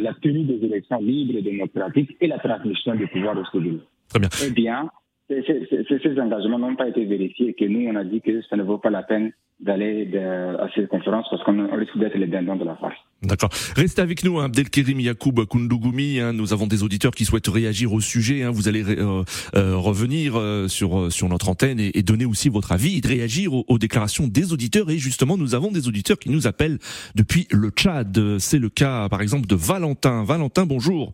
la 0.00 0.12
tenue 0.14 0.44
des 0.44 0.64
élections 0.64 0.98
libres 0.98 1.36
et 1.38 1.42
démocratiques 1.42 2.16
et 2.20 2.26
la 2.26 2.38
transmission 2.38 2.94
du 2.94 3.06
pouvoir 3.08 3.36
aux 3.38 3.44
civils. 3.46 3.80
Très 4.08 4.18
bien. 4.18 4.28
Eh 4.46 4.50
bien, 4.50 4.90
ces- 5.30 6.20
engagements 6.20 6.58
n'ont 6.58 6.76
pas 6.76 6.88
été 6.88 7.04
vérifiés 7.04 7.48
et 7.50 7.54
que 7.54 7.64
nous, 7.64 7.88
on 7.88 7.94
a 7.96 8.04
dit 8.04 8.20
que 8.20 8.42
ça 8.42 8.56
ne 8.56 8.62
vaut 8.62 8.78
pas 8.78 8.90
la 8.90 9.02
peine 9.02 9.32
d'aller 9.60 10.10
à 10.58 10.68
ces 10.74 10.86
conférences 10.86 11.26
parce 11.30 11.44
qu'on 11.44 11.58
on 11.58 11.76
risque 11.76 11.96
d'être 11.98 12.16
les 12.16 12.26
dindons 12.26 12.56
de 12.56 12.64
la 12.64 12.76
farce. 12.76 12.96
D'accord. 13.22 13.50
Restez 13.76 14.00
avec 14.00 14.24
nous, 14.24 14.38
hein, 14.40 14.46
Abdelkerim 14.46 14.98
Yacoub 14.98 15.44
Koundougoumi. 15.44 16.18
Hein, 16.18 16.32
nous 16.32 16.52
avons 16.54 16.66
des 16.66 16.82
auditeurs 16.82 17.12
qui 17.12 17.26
souhaitent 17.26 17.48
réagir 17.48 17.92
au 17.92 18.00
sujet. 18.00 18.42
Hein, 18.42 18.50
vous 18.50 18.68
allez 18.68 18.82
euh, 18.82 19.22
euh, 19.54 19.76
revenir 19.76 20.36
euh, 20.36 20.66
sur 20.66 20.98
euh, 20.98 21.10
sur 21.10 21.28
notre 21.28 21.50
antenne 21.50 21.78
et, 21.78 21.96
et 21.98 22.02
donner 22.02 22.24
aussi 22.24 22.48
votre 22.48 22.72
avis 22.72 22.96
et 22.96 23.00
de 23.02 23.08
réagir 23.08 23.52
aux, 23.52 23.64
aux 23.68 23.78
déclarations 23.78 24.26
des 24.26 24.52
auditeurs. 24.54 24.88
Et 24.90 24.96
justement, 24.98 25.36
nous 25.36 25.54
avons 25.54 25.70
des 25.70 25.86
auditeurs 25.88 26.18
qui 26.18 26.30
nous 26.30 26.46
appellent 26.46 26.78
depuis 27.14 27.46
le 27.52 27.68
Tchad. 27.68 28.38
C'est 28.38 28.58
le 28.58 28.70
cas, 28.70 29.08
par 29.10 29.20
exemple, 29.20 29.46
de 29.46 29.54
Valentin. 29.54 30.24
Valentin, 30.24 30.64
bonjour. 30.64 31.12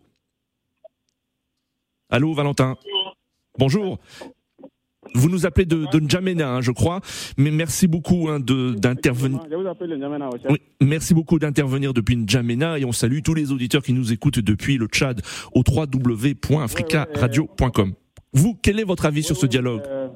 Allô, 2.11 2.33
Valentin. 2.35 2.77
Bonjour. 3.59 3.99
Vous 5.15 5.31
nous 5.31 5.47
appelez 5.47 5.67
de, 5.67 5.85
de 5.93 6.01
N'Djamena, 6.01 6.57
hein, 6.57 6.61
je 6.61 6.73
crois. 6.73 6.99
Mais 7.39 7.53
merci 7.53 7.87
beaucoup 7.87 8.29
hein, 8.29 8.41
d'intervenir. 8.41 9.39
Oui, 10.51 10.61
merci 10.83 11.15
beaucoup 11.15 11.39
d'intervenir 11.39 11.95
depuis 11.95 12.17
N'Djamena 12.17 12.77
et 12.79 12.85
on 12.85 12.91
salue 12.93 13.21
tous 13.25 13.35
les 13.35 13.53
auditeurs 13.53 13.83
qui 13.83 13.93
nous 13.93 14.13
écoutent 14.13 14.41
depuis 14.41 14.77
le 14.79 14.87
Tchad 14.87 15.21
au 15.55 15.63
www.africaradio.com. 15.67 17.93
Vous, 18.33 18.59
quel 18.61 18.81
est 18.81 18.85
votre 18.85 19.07
avis 19.07 19.23
sur 19.23 19.37
ce 19.37 19.47
dialogue? 19.47 19.83
euh, 19.87 20.09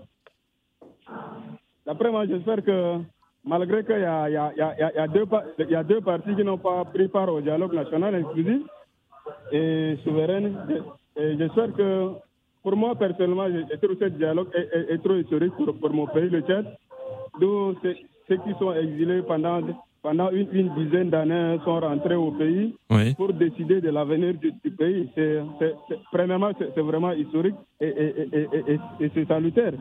D'après 1.87 2.11
moi, 2.11 2.27
j'espère 2.27 2.63
que 2.65 2.97
malgré 3.45 3.85
qu'il 3.85 4.01
y 4.01 4.05
a, 4.05 4.29
y, 4.29 4.35
y, 4.35 5.05
y, 5.05 5.09
deux, 5.85 6.01
parties 6.01 6.35
qui 6.37 6.43
n'ont 6.45 6.59
pas 6.59 6.85
pris 6.85 7.07
part 7.09 7.33
au 7.33 7.41
dialogue 7.41 7.75
national 7.75 8.15
inclusif 8.17 8.63
et 9.53 9.97
souverain, 10.05 10.51
j'espère 11.17 11.73
que 11.75 12.11
pour 12.63 12.77
moi 12.77 12.95
personnellement, 12.95 13.47
je 13.49 13.77
trouve 13.77 13.97
ce 13.99 14.07
dialogue 14.07 14.49
est, 14.55 14.69
est- 14.77 14.95
est 14.95 14.99
trop 14.99 15.15
historique 15.17 15.55
pour, 15.57 15.75
pour 15.77 15.91
mon 15.93 16.07
pays, 16.07 16.29
le 16.29 16.41
Tchad, 16.43 16.67
d'où 17.41 17.75
ceux 17.83 17.97
ceux 18.29 18.37
qui 18.37 18.53
sont 18.61 18.73
exilés 18.73 19.23
pendant, 19.23 19.61
pendant 20.03 20.31
une, 20.31 20.47
une 20.53 20.73
dizaine 20.77 21.11
d'années 21.11 21.59
sont 21.65 21.81
rentrés 21.81 22.15
au 22.15 22.31
pays 22.31 22.75
Oui, 22.91 23.15
pour 23.15 23.33
décider 23.33 23.81
de 23.81 23.91
l'avenir 23.91 24.35
du, 24.35 24.53
du 24.65 24.71
pays. 24.71 25.09
C'est, 25.17 25.41
premièrement, 26.13 26.53
c'est, 26.59 26.81
vraiment 26.81 27.11
historique 27.13 27.57
et, 27.81 27.89
et, 27.89 28.15
et, 28.21 28.29
et, 28.39 28.73
et- 28.75 29.05
et 29.05 29.11
c'est 29.15 29.27
salutaire. 29.27 29.73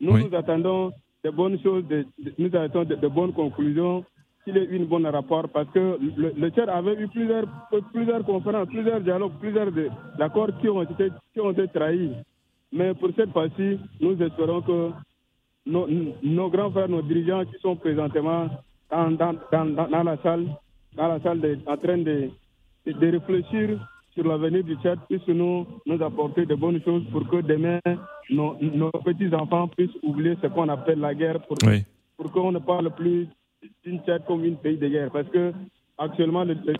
Nous, 0.00 0.12
Oui. 0.12 0.24
nous 0.30 0.36
attendons 0.36 0.92
de 1.24 1.30
bonnes 1.30 1.58
choses, 1.64 1.84
de, 1.88 2.04
de- 2.24 2.32
nous 2.38 2.54
attendons 2.54 2.84
de, 2.88 2.94
de 2.94 3.08
bonnes 3.08 3.32
conclusions, 3.32 4.04
qu'il 4.46 4.56
y 4.56 4.60
ait 4.60 4.64
une 4.76 4.86
bonne 4.86 5.06
rapport, 5.06 5.48
parce 5.48 5.68
que 5.70 5.98
le, 6.16 6.32
le 6.38 6.48
Tchad 6.50 6.68
avait 6.68 6.94
eu 7.02 7.08
plusieurs, 7.08 7.46
plusieurs 7.92 8.24
conférences, 8.24 8.68
plusieurs 8.68 9.00
dialogues, 9.00 9.32
plusieurs 9.40 9.68
accords 10.20 10.56
qui 10.60 10.68
ont 10.68 10.82
été, 10.82 11.10
qui 11.34 11.40
ont 11.40 11.50
été 11.50 11.66
trahis. 11.68 12.12
Mais 12.72 12.94
pour 12.94 13.10
cette 13.16 13.32
fois-ci, 13.32 13.78
nous 14.00 14.16
espérons 14.22 14.60
que 14.62 14.90
nos, 15.66 15.86
nos 16.22 16.48
grands 16.48 16.70
frères, 16.70 16.88
nos 16.88 17.02
dirigeants 17.02 17.44
qui 17.44 17.58
sont 17.60 17.74
présentement 17.76 18.48
dans, 18.90 19.10
dans, 19.10 19.34
dans, 19.52 19.66
dans- 19.76 19.88
dans 19.88 20.02
la 20.04 20.16
salle, 20.22 20.46
dans 20.96 21.08
la 21.08 21.20
salle 21.20 21.40
de- 21.40 21.58
en 21.66 21.76
train 21.76 21.98
de, 21.98 22.30
de, 22.86 22.92
de 22.92 23.06
réfléchir 23.18 23.66
sur 24.14 24.24
l'avenir 24.26 24.62
du 24.64 24.76
Tchad 24.76 24.98
puissent 25.08 25.26
nous, 25.28 25.66
nous 25.86 26.02
apporter 26.02 26.46
de 26.46 26.54
bonnes 26.54 26.80
choses 26.84 27.04
pour 27.10 27.28
que 27.28 27.38
demain 27.42 27.80
nos, 28.30 28.56
nos 28.60 28.90
petits-enfants 29.04 29.68
puissent 29.68 29.98
oublier 30.04 30.36
ce 30.40 30.46
qu'on 30.46 30.68
appelle 30.68 31.00
la 31.00 31.14
guerre 31.14 31.40
pour, 31.46 31.56
oui, 31.66 31.84
pour 32.16 32.30
qu'on 32.32 32.52
ne 32.52 32.58
parle 32.60 32.90
plus 32.94 33.26
d'une 33.84 34.00
Tchad 34.00 34.24
comme 34.26 34.44
une 34.44 34.56
pays 34.56 34.76
de 34.78 34.88
guerre. 34.88 35.10
Parce 35.10 35.28
que 35.28 35.52
actuellement, 35.98 36.44
le- 36.44 36.54
le- 36.66 36.74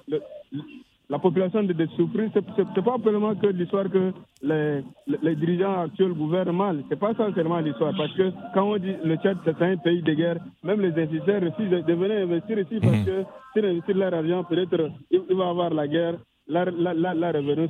le- 0.52 0.62
la 1.08 1.18
population 1.20 1.62
de, 1.62 1.72
de 1.72 1.86
souffrir, 1.96 2.28
c'est 2.34 2.44
c'est- 2.56 2.66
c'est 2.74 2.84
pas 2.84 2.96
seulement 3.04 3.34
que 3.36 3.46
l'histoire 3.46 3.88
que 3.88 4.12
les, 4.42 4.82
les- 5.22 5.36
dirigeants 5.36 5.82
actuels 5.82 6.12
gouvernent 6.14 6.56
mal. 6.56 6.82
C'est 6.88 6.98
pas 6.98 7.14
ça 7.14 7.32
seulement 7.34 7.60
l'histoire. 7.60 7.92
Parce 7.96 8.12
que 8.14 8.32
quand 8.54 8.64
on 8.72 8.76
dit 8.76 8.94
le 9.04 9.16
Tchad, 9.16 9.38
c'est 9.44 9.62
un 9.62 9.76
pays 9.76 10.02
de 10.02 10.14
guerre, 10.14 10.38
même 10.64 10.80
les 10.80 10.90
investisseurs 11.00 11.42
refusent 11.42 11.70
de 11.70 11.92
venir 11.94 12.18
investir 12.26 12.58
ici 12.58 12.80
parce 12.80 13.04
que 13.04 13.24
s'ils 13.52 13.64
investissent 13.66 13.96
leur 13.96 14.14
argent, 14.14 14.42
peut-être 14.44 14.90
il, 15.10 15.20
il 15.30 15.36
va 15.36 15.44
y 15.46 15.48
avoir 15.48 15.70
la 15.72 15.86
guerre. 15.86 16.14
Leur, 16.48 16.66
leur, 16.70 16.94
leur, 16.94 17.14
leur 17.14 17.34
revenu 17.34 17.68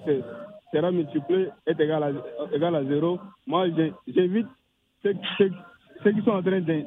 sera 0.73 0.91
multiplié, 0.91 1.49
est 1.67 1.81
égal 1.81 2.03
à, 2.03 2.11
égal 2.55 2.75
à 2.75 2.85
zéro. 2.85 3.19
Moi, 3.47 3.67
j'invite 4.07 4.47
ceux, 5.03 5.15
ceux- 5.39 5.53
ceux 6.03 6.13
qui 6.13 6.23
sont 6.23 6.33
en 6.33 6.43
train 6.43 6.61
de 6.61 6.83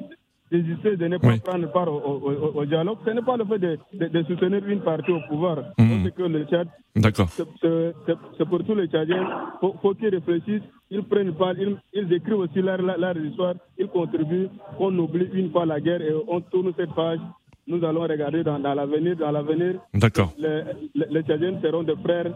d'ésister, 0.50 0.96
de 0.96 1.06
ne 1.06 1.18
pas 1.18 1.28
Oui. 1.28 1.40
prendre 1.40 1.70
part 1.72 1.88
au, 1.88 1.98
au- 1.98 2.32
au- 2.32 2.60
au 2.60 2.64
dialogue. 2.64 2.98
Ce 3.04 3.10
n'est 3.10 3.22
pas 3.22 3.36
le 3.36 3.44
fait 3.44 3.58
de, 3.58 3.78
de- 3.94 4.08
de 4.08 4.22
soutenir 4.24 4.66
une 4.66 4.80
partie 4.80 5.12
au 5.12 5.20
pouvoir. 5.28 5.58
Mhm. 5.78 6.02
C'est 6.04 6.14
que 6.14 6.22
le 6.22 6.44
Tchad, 6.44 6.68
d'accord. 6.96 7.28
c'est- 7.28 8.44
pour 8.48 8.64
tous 8.64 8.74
les 8.74 8.88
Tchadiens. 8.88 9.22
Il 9.22 9.58
faut, 9.60 9.74
faut 9.80 9.94
qu'ils 9.94 10.08
réfléchissent, 10.14 10.62
ils 10.90 11.02
prennent 11.04 11.32
part, 11.34 11.54
ils, 11.58 11.76
ils 11.94 12.12
écrivent 12.12 12.38
aussi 12.38 12.60
leur, 12.60 12.80
leur, 12.82 13.16
histoire, 13.16 13.54
ils 13.78 13.86
contribuent. 13.88 14.48
On 14.78 14.96
oublie 14.98 15.28
une 15.34 15.50
fois 15.50 15.66
la 15.66 15.80
guerre 15.80 16.02
et 16.02 16.12
on 16.28 16.40
tourne 16.40 16.72
cette 16.76 16.94
page. 16.94 17.20
Nous 17.68 17.84
allons 17.84 18.00
regarder 18.02 18.42
dans, 18.42 18.58
dans 18.58 18.74
l'avenir. 18.74 19.16
Dans 19.16 19.30
l'avenir, 19.30 19.74
D'accord, 19.94 20.32
les, 20.38 20.62
les, 20.94 21.06
les 21.10 21.22
Tchadiens 21.22 21.60
seront 21.62 21.84
des 21.84 21.94
frères 22.02 22.32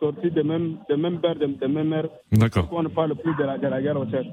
sortis 0.00 0.30
de 0.30 0.42
même, 0.42 0.76
de 0.88 0.94
même 0.96 1.20
père, 1.20 1.34
de, 1.36 1.46
de 1.46 1.66
même 1.66 1.88
mère. 1.88 2.08
d'accord. 2.32 2.68
On 2.72 2.82
ne 2.82 2.88
parle 2.88 3.14
plus 3.16 3.34
de 3.36 3.42
la, 3.44 3.58
de 3.58 3.66
la 3.66 3.80
guerre 3.82 3.98
au 3.98 4.04
Tchad? 4.06 4.26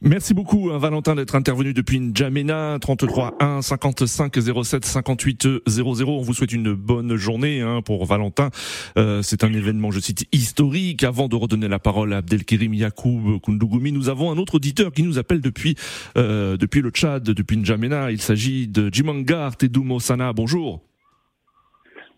Merci 0.00 0.34
beaucoup, 0.34 0.70
hein, 0.70 0.78
Valentin, 0.78 1.14
d'être 1.14 1.34
intervenu 1.34 1.72
depuis 1.72 1.98
N'Djamena, 2.00 2.78
33 2.80 3.36
1 3.40 3.62
55 3.62 4.34
07 4.64 4.84
58 4.84 5.48
00. 5.66 6.08
On 6.08 6.20
vous 6.20 6.34
souhaite 6.34 6.52
une 6.52 6.74
bonne 6.74 7.16
journée 7.16 7.60
hein, 7.60 7.80
pour 7.82 8.04
Valentin. 8.04 8.50
Euh, 8.98 9.22
c'est 9.22 9.42
un 9.44 9.52
événement, 9.52 9.90
je 9.90 10.00
cite, 10.00 10.26
historique. 10.32 11.02
Avant 11.04 11.28
de 11.28 11.36
redonner 11.36 11.68
la 11.68 11.78
parole 11.78 12.12
à 12.12 12.18
Abdelkerim 12.18 12.74
Yacoub 12.74 13.40
Koundougoumi, 13.40 13.92
nous 13.92 14.08
avons 14.08 14.30
un 14.30 14.38
autre 14.38 14.56
auditeur 14.56 14.92
qui 14.92 15.02
nous 15.02 15.18
appelle 15.18 15.40
depuis 15.40 15.76
euh, 16.16 16.56
depuis 16.56 16.82
le 16.82 16.90
Tchad, 16.90 17.22
depuis 17.22 17.56
N'Djamena. 17.56 18.10
Il 18.10 18.20
s'agit 18.20 18.68
de 18.68 18.92
Jimangar 18.92 19.56
Tedoumo 19.56 20.00
Sana. 20.00 20.32
Bonjour. 20.32 20.85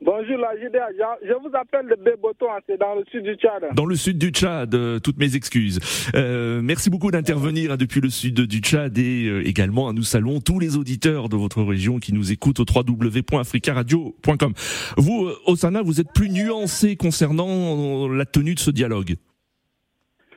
Bonjour 0.00 0.38
la 0.38 0.56
JDA, 0.56 0.90
je 1.24 1.32
vous 1.32 1.50
appelle 1.54 1.88
de 1.88 1.96
Béboton, 1.96 2.46
c'est 2.68 2.78
dans 2.78 2.94
le 2.94 3.04
sud 3.10 3.24
du 3.24 3.34
Tchad. 3.34 3.74
Dans 3.74 3.84
le 3.84 3.96
sud 3.96 4.16
du 4.16 4.28
Tchad, 4.28 4.72
euh, 4.72 5.00
toutes 5.00 5.18
mes 5.18 5.34
excuses. 5.34 5.80
Euh, 6.14 6.60
merci 6.62 6.88
beaucoup 6.88 7.10
d'intervenir 7.10 7.72
hein, 7.72 7.76
depuis 7.76 8.00
le 8.00 8.08
sud 8.08 8.40
du 8.42 8.58
Tchad 8.58 8.96
et 8.96 9.26
euh, 9.26 9.48
également 9.48 9.88
hein, 9.88 9.92
nous 9.94 10.04
saluons 10.04 10.38
tous 10.38 10.60
les 10.60 10.76
auditeurs 10.76 11.28
de 11.28 11.34
votre 11.34 11.62
région 11.62 11.98
qui 11.98 12.14
nous 12.14 12.30
écoutent 12.30 12.60
au 12.60 12.64
www.africaradio.com. 12.64 14.52
Vous, 14.96 15.26
euh, 15.26 15.36
Osana, 15.46 15.82
vous 15.82 16.00
êtes 16.00 16.12
plus 16.14 16.30
nuancé 16.30 16.94
concernant 16.94 18.06
la 18.08 18.24
tenue 18.24 18.54
de 18.54 18.60
ce 18.60 18.70
dialogue. 18.70 19.16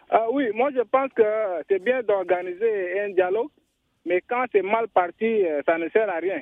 Ah 0.10 0.26
oui, 0.34 0.46
moi 0.56 0.72
je 0.76 0.82
pense 0.82 1.12
que 1.16 1.24
c'est 1.70 1.84
bien 1.84 2.02
d'organiser 2.02 3.00
un 3.02 3.10
dialogue, 3.12 3.52
mais 4.08 4.24
quand 4.28 4.44
c'est 4.52 4.64
mal 4.64 4.88
parti, 4.88 5.44
ça 5.68 5.78
ne 5.78 5.88
sert 5.90 6.10
à 6.10 6.18
rien. 6.18 6.42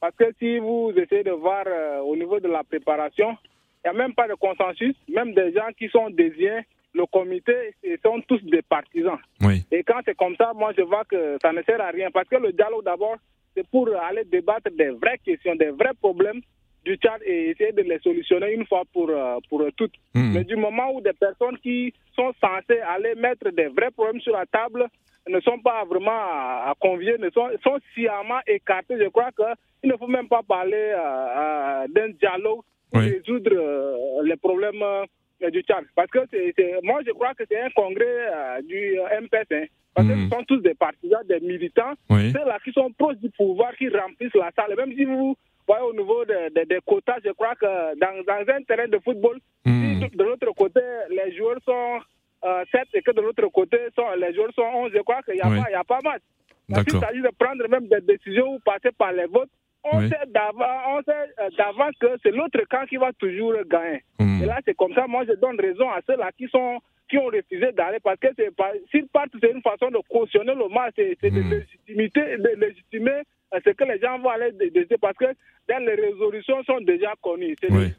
Parce 0.00 0.14
que 0.16 0.24
si 0.38 0.58
vous 0.58 0.92
essayez 0.96 1.24
de 1.24 1.30
voir 1.32 1.64
euh, 1.66 1.98
au 2.00 2.16
niveau 2.16 2.38
de 2.40 2.48
la 2.48 2.62
préparation, 2.62 3.36
il 3.84 3.90
n'y 3.90 3.96
a 3.96 3.98
même 3.98 4.14
pas 4.14 4.28
de 4.28 4.34
consensus, 4.34 4.94
même 5.08 5.34
des 5.34 5.52
gens 5.52 5.68
qui 5.76 5.88
sont 5.88 6.10
désignés, 6.10 6.60
le 6.94 7.06
comité, 7.06 7.74
ils 7.82 7.98
sont 8.04 8.20
tous 8.26 8.42
des 8.44 8.62
partisans. 8.62 9.18
Oui. 9.42 9.64
Et 9.70 9.82
quand 9.82 10.00
c'est 10.04 10.16
comme 10.16 10.36
ça, 10.36 10.52
moi, 10.54 10.72
je 10.76 10.82
vois 10.82 11.04
que 11.04 11.36
ça 11.42 11.52
ne 11.52 11.62
sert 11.62 11.80
à 11.80 11.90
rien. 11.90 12.10
Parce 12.12 12.28
que 12.28 12.36
le 12.36 12.52
dialogue, 12.52 12.84
d'abord, 12.84 13.16
c'est 13.54 13.66
pour 13.68 13.88
aller 13.94 14.24
débattre 14.24 14.70
des 14.76 14.90
vraies 14.90 15.18
questions, 15.24 15.54
des 15.54 15.70
vrais 15.70 15.94
problèmes 16.00 16.40
du 16.84 16.94
Tchad 16.96 17.20
et 17.24 17.50
essayer 17.50 17.72
de 17.72 17.82
les 17.82 17.98
solutionner 17.98 18.52
une 18.52 18.66
fois 18.66 18.82
pour, 18.92 19.10
euh, 19.10 19.36
pour 19.48 19.62
toutes. 19.76 19.94
Hmm. 20.14 20.32
Mais 20.32 20.44
du 20.44 20.56
moment 20.56 20.92
où 20.94 21.00
des 21.00 21.12
personnes 21.12 21.58
qui 21.58 21.92
sont 22.14 22.32
censées 22.40 22.80
aller 22.80 23.14
mettre 23.14 23.50
des 23.50 23.66
vrais 23.66 23.90
problèmes 23.90 24.20
sur 24.20 24.32
la 24.32 24.46
table 24.46 24.86
ne 25.28 25.40
sont 25.40 25.58
pas 25.60 25.84
vraiment 25.84 26.72
convier, 26.80 27.16
ne 27.18 27.30
sont, 27.30 27.48
sont 27.62 27.78
sciemment 27.94 28.40
écartés, 28.46 28.96
je 28.98 29.08
crois 29.08 29.30
qu'il 29.32 29.90
ne 29.90 29.96
faut 29.96 30.06
même 30.06 30.28
pas 30.28 30.42
parler 30.42 30.92
euh, 30.94 31.86
d'un 31.88 32.08
dialogue 32.10 32.60
pour 32.90 33.00
Oui. 33.02 33.10
résoudre 33.10 33.50
euh, 33.54 34.22
les 34.24 34.36
problèmes 34.36 34.82
euh, 34.82 35.50
du 35.50 35.60
Tchad. 35.62 35.84
Parce 35.94 36.10
que 36.10 36.20
c'est, 36.30 36.54
moi, 36.82 37.00
je 37.06 37.12
crois 37.12 37.34
que 37.34 37.44
c'est 37.48 37.60
un 37.60 37.70
congrès 37.70 38.62
du 38.66 38.98
MPS. 39.22 39.46
hein. 39.52 39.64
parce 39.94 40.06
Mhm. 40.08 40.28
ce 40.30 40.36
sont 40.36 40.44
tous 40.44 40.58
des 40.60 40.74
partisans, 40.74 41.22
des 41.28 41.40
militants, 41.40 41.94
Oui. 42.10 42.30
ceux-là 42.32 42.58
qui 42.64 42.72
sont 42.72 42.90
proches 42.92 43.16
du 43.18 43.30
pouvoir, 43.30 43.74
qui 43.76 43.88
remplissent 43.88 44.34
la 44.34 44.50
salle. 44.56 44.74
Même 44.76 44.94
si 44.94 45.04
vous 45.04 45.34
voyez 45.66 45.82
au 45.82 45.92
niveau 45.92 46.24
de- 46.24 46.48
de- 46.54 46.64
des 46.66 46.78
quotas, 46.86 47.18
je 47.24 47.30
crois 47.32 47.54
que 47.56 47.66
dans, 47.98 48.22
dans 48.24 48.52
un 48.54 48.62
terrain 48.62 48.86
de 48.88 48.98
football, 48.98 49.38
Hmm. 49.64 50.00
si 50.00 50.16
de 50.16 50.22
l'autre 50.24 50.50
côté, 50.56 50.80
les 51.10 51.36
joueurs 51.36 51.58
sont 51.64 51.98
euh, 52.44 52.64
7 52.70 52.82
et 52.94 53.02
que 53.02 53.10
de 53.12 53.20
l'autre 53.20 53.46
côté, 53.48 53.78
sont, 53.96 54.04
les 54.18 54.34
joueurs 54.34 54.52
sont 54.54 54.62
11, 54.62 54.92
je 54.94 55.00
crois 55.02 55.22
qu'il 55.22 55.34
n'y 55.34 55.40
a, 55.40 55.48
Oui. 55.48 55.58
a 55.74 55.84
pas 55.84 55.98
match. 56.04 56.22
Quand 56.72 56.80
il 56.80 56.84
D'accord. 56.84 57.00
s'agit 57.08 57.22
de 57.22 57.30
prendre 57.38 57.66
même 57.68 57.88
des 57.88 58.00
décisions 58.02 58.54
ou 58.54 58.58
passer 58.60 58.90
par 58.96 59.12
les 59.12 59.26
votes, 59.26 59.50
on 59.84 59.98
Oui. 60.00 60.08
sait 60.08 60.26
d'avance 60.26 61.04
euh, 61.08 61.48
d'avance 61.56 61.94
que 62.00 62.08
c'est 62.22 62.30
l'autre 62.32 62.60
camp 62.68 62.84
qui 62.86 62.96
va 62.96 63.12
toujours 63.14 63.54
gagner. 63.66 64.02
Hmm. 64.18 64.42
Et 64.42 64.46
là, 64.46 64.58
c'est 64.64 64.76
comme 64.76 64.92
ça, 64.94 65.06
moi, 65.06 65.24
je 65.26 65.32
donne 65.34 65.58
raison 65.60 65.88
à 65.90 66.00
ceux-là 66.06 66.30
qui 66.36 66.46
sont 66.48 66.78
qui 67.08 67.16
ont 67.16 67.24
refusé 67.26 67.72
d'aller 67.72 68.00
parce 68.04 68.18
que 68.20 68.28
c'est 68.36 68.54
pas 68.54 68.70
s'ils 68.90 69.08
partent, 69.08 69.32
c'est 69.40 69.50
une 69.50 69.62
façon 69.62 69.88
de 69.90 69.96
cautionner 70.10 70.54
le 70.54 70.68
match, 70.68 70.92
c'est 70.96 71.16
c'est 71.22 71.30
de 71.30 71.40
légitimité, 71.40 72.20
de 72.36 72.48
légitimer 72.60 73.22
euh, 73.54 73.60
ce 73.64 73.70
que 73.70 73.84
les 73.84 73.98
gens 73.98 74.18
vont 74.18 74.28
aller 74.28 74.52
dé- 74.52 74.68
décider 74.68 74.98
parce 74.98 75.16
que 75.16 75.24
les 75.70 75.94
résolutions 75.94 76.62
sont 76.64 76.80
déjà 76.82 77.14
connues. 77.22 77.56
C'est 77.62 77.72
Oui. 77.72 77.94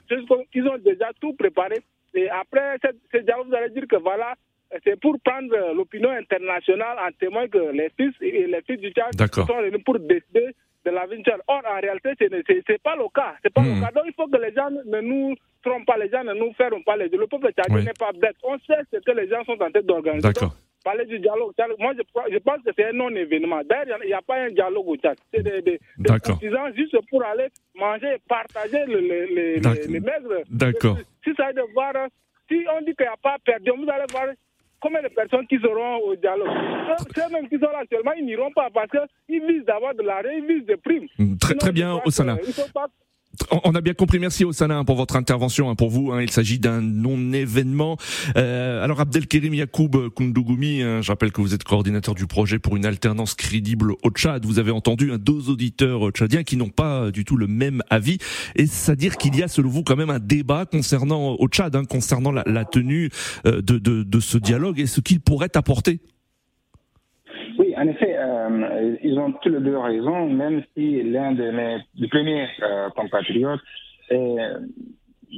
Ils 0.53 0.67
ont 0.67 0.77
déjà 0.77 1.09
tout 1.19 1.33
préparé. 1.33 1.77
Et 2.13 2.29
après 2.29 2.77
ce 3.11 3.17
dialogue, 3.19 3.47
vous 3.47 3.55
allez 3.55 3.69
dire 3.69 3.87
que 3.87 3.97
voilà, 3.97 4.33
c'est 4.83 4.99
pour 4.99 5.15
prendre 5.23 5.73
l'opinion 5.73 6.09
internationale 6.11 6.97
en 6.99 7.11
témoin 7.19 7.47
que 7.47 7.71
les 7.71 7.89
fils 7.97 8.13
et 8.21 8.47
les 8.47 8.61
filles 8.61 8.77
du 8.77 8.91
Tchad 8.91 9.11
sont 9.33 9.61
venus 9.61 9.83
pour 9.83 9.99
décider 9.99 10.47
de 10.85 10.91
la 10.91 11.05
vie 11.07 11.17
du 11.17 11.23
Tchad. 11.23 11.41
Or, 11.47 11.61
en 11.65 11.79
réalité, 11.81 12.09
ce 12.19 12.25
n'est 12.25 12.77
pas 12.79 12.95
le 12.95 13.07
cas. 13.13 13.35
C'est 13.43 13.53
pas 13.53 13.61
Hmm. 13.61 13.75
le 13.75 13.81
cas. 13.81 13.91
Donc, 13.91 14.03
il 14.07 14.13
faut 14.13 14.27
que 14.27 14.37
les 14.37 14.53
gens 14.53 14.69
ne 14.69 15.01
nous 15.01 15.35
trompent 15.63 15.85
pas, 15.85 15.97
les 15.97 16.09
gens 16.09 16.23
ne 16.23 16.33
nous 16.33 16.53
feront 16.53 16.81
pas 16.83 16.95
les 16.97 17.07
yeux. 17.07 17.17
Le 17.19 17.27
peuple 17.27 17.51
tchadien 17.51 17.75
Oui. 17.75 17.83
n'est 17.85 17.93
pas 17.99 18.11
bête. 18.13 18.35
On 18.43 18.57
sait 18.59 18.81
ce 18.93 18.99
que 18.99 19.11
les 19.11 19.27
gens 19.27 19.43
sont 19.45 19.53
en 19.61 19.69
train 19.71 19.81
d'organiser. 19.83 20.27
D'accord. 20.27 20.53
Parler 20.83 21.05
du 21.05 21.19
dialogue, 21.19 21.53
moi 21.77 21.93
je, 21.97 22.37
pense 22.37 22.61
que 22.65 22.71
c'est 22.75 22.85
un 22.85 22.93
non-événement. 22.93 23.61
D'ailleurs, 23.69 23.99
il 24.03 24.07
n'y 24.07 24.13
a, 24.13 24.21
pas 24.21 24.37
un 24.37 24.49
dialogue 24.51 24.87
au 24.87 24.95
Tchad. 24.95 25.17
C'est 25.33 25.43
des, 25.43 25.61
des, 25.61 25.79
partisans 26.07 26.73
juste 26.75 26.95
pour 27.09 27.23
aller 27.23 27.47
manger 27.75 28.15
et 28.15 28.21
partager 28.27 28.85
les, 28.87 29.59
les 29.59 29.99
maigres. 29.99 30.43
D'accord. 30.49 30.97
Si 31.23 31.31
ça 31.35 31.51
de 31.51 31.61
voir, 31.73 31.93
si 32.49 32.65
on 32.73 32.79
dit 32.79 32.95
qu'il 32.95 33.05
n'y 33.05 33.11
a 33.11 33.17
pas 33.21 33.35
perdu, 33.43 33.71
vous 33.71 33.89
allez 33.89 34.05
voir 34.09 34.27
combien 34.79 35.01
de 35.01 35.09
personnes 35.09 35.45
qui 35.47 35.57
seront 35.59 35.97
au 35.97 36.15
dialogue. 36.15 36.47
Ceux- 36.97 37.21
Ceux-mêmes 37.21 37.49
qui 37.49 37.55
sont 37.59 37.71
là 37.71 37.79
actuellement, 37.81 38.13
ils 38.13 38.25
n'iront 38.25 38.51
pas 38.51 38.69
parce 38.73 38.89
qu'ils 39.27 39.45
visent 39.45 39.65
d'avoir 39.65 39.93
de 39.93 40.01
l'argent, 40.03 40.29
ils 40.29 40.45
visent 40.45 40.65
des 40.65 40.77
primes. 40.77 41.07
Très, 41.39 41.55
très 41.55 41.71
bien, 41.71 41.99
crois 41.99 42.87
On- 43.51 43.75
a 43.75 43.81
bien 43.81 43.93
compris. 43.93 44.19
Merci 44.19 44.45
Osana 44.45 44.77
hein, 44.77 44.85
pour 44.85 44.95
votre 44.95 45.15
intervention. 45.15 45.69
hein, 45.69 45.75
pour 45.75 45.89
vous, 45.89 46.11
hein, 46.11 46.21
il 46.21 46.29
s'agit 46.29 46.59
d'un 46.59 46.81
non-événement. 46.81 47.97
Euh, 48.37 48.83
alors 48.83 48.99
Abdelkerim 48.99 49.53
Yacoub 49.53 50.09
Koundougoumi, 50.15 50.79
je 50.81 51.07
rappelle 51.07 51.31
que 51.31 51.41
vous 51.41 51.53
êtes 51.53 51.63
coordinateur 51.63 52.15
du 52.15 52.27
projet 52.27 52.59
pour 52.59 52.75
une 52.77 52.85
alternance 52.85 53.33
crédible 53.35 53.93
au 54.03 54.09
Tchad. 54.11 54.45
Vous 54.45 54.59
avez 54.59 54.71
entendu 54.71 55.11
deux 55.19 55.49
auditeurs 55.49 56.09
tchadiens 56.11 56.43
qui 56.43 56.57
n'ont 56.57 56.69
pas 56.69 57.11
du 57.11 57.25
tout 57.25 57.37
le 57.37 57.47
même 57.47 57.81
avis. 57.89 58.17
Et 58.55 58.67
c'est-à-dire 58.67 59.17
qu'il 59.17 59.35
y 59.35 59.43
a, 59.43 59.47
selon 59.47 59.69
vous, 59.69 59.83
quand 59.83 59.95
même 59.95 60.09
un 60.09 60.19
débat 60.19 60.65
concernant 60.65 61.35
au 61.39 61.47
Tchad, 61.47 61.75
concernant 61.87 62.31
la, 62.31 62.65
tenue 62.65 63.09
euh, 63.45 63.61
de, 63.61 63.77
de 63.77 64.19
ce 64.19 64.37
dialogue 64.37 64.79
et 64.79 64.87
ce 64.87 64.99
qu'il 65.01 65.21
pourrait 65.21 65.55
apporter. 65.55 65.99
Euh, 68.19 68.95
ils 69.03 69.17
ont 69.17 69.31
tous 69.41 69.49
les 69.49 69.59
deux 69.61 69.77
raison, 69.77 70.27
même 70.27 70.61
si 70.75 71.01
l'un 71.03 71.31
de 71.31 71.47
mes 71.51 72.07
premiers 72.09 72.47
euh, 72.61 72.89
compatriotes 72.95 73.61
euh, 74.11 74.59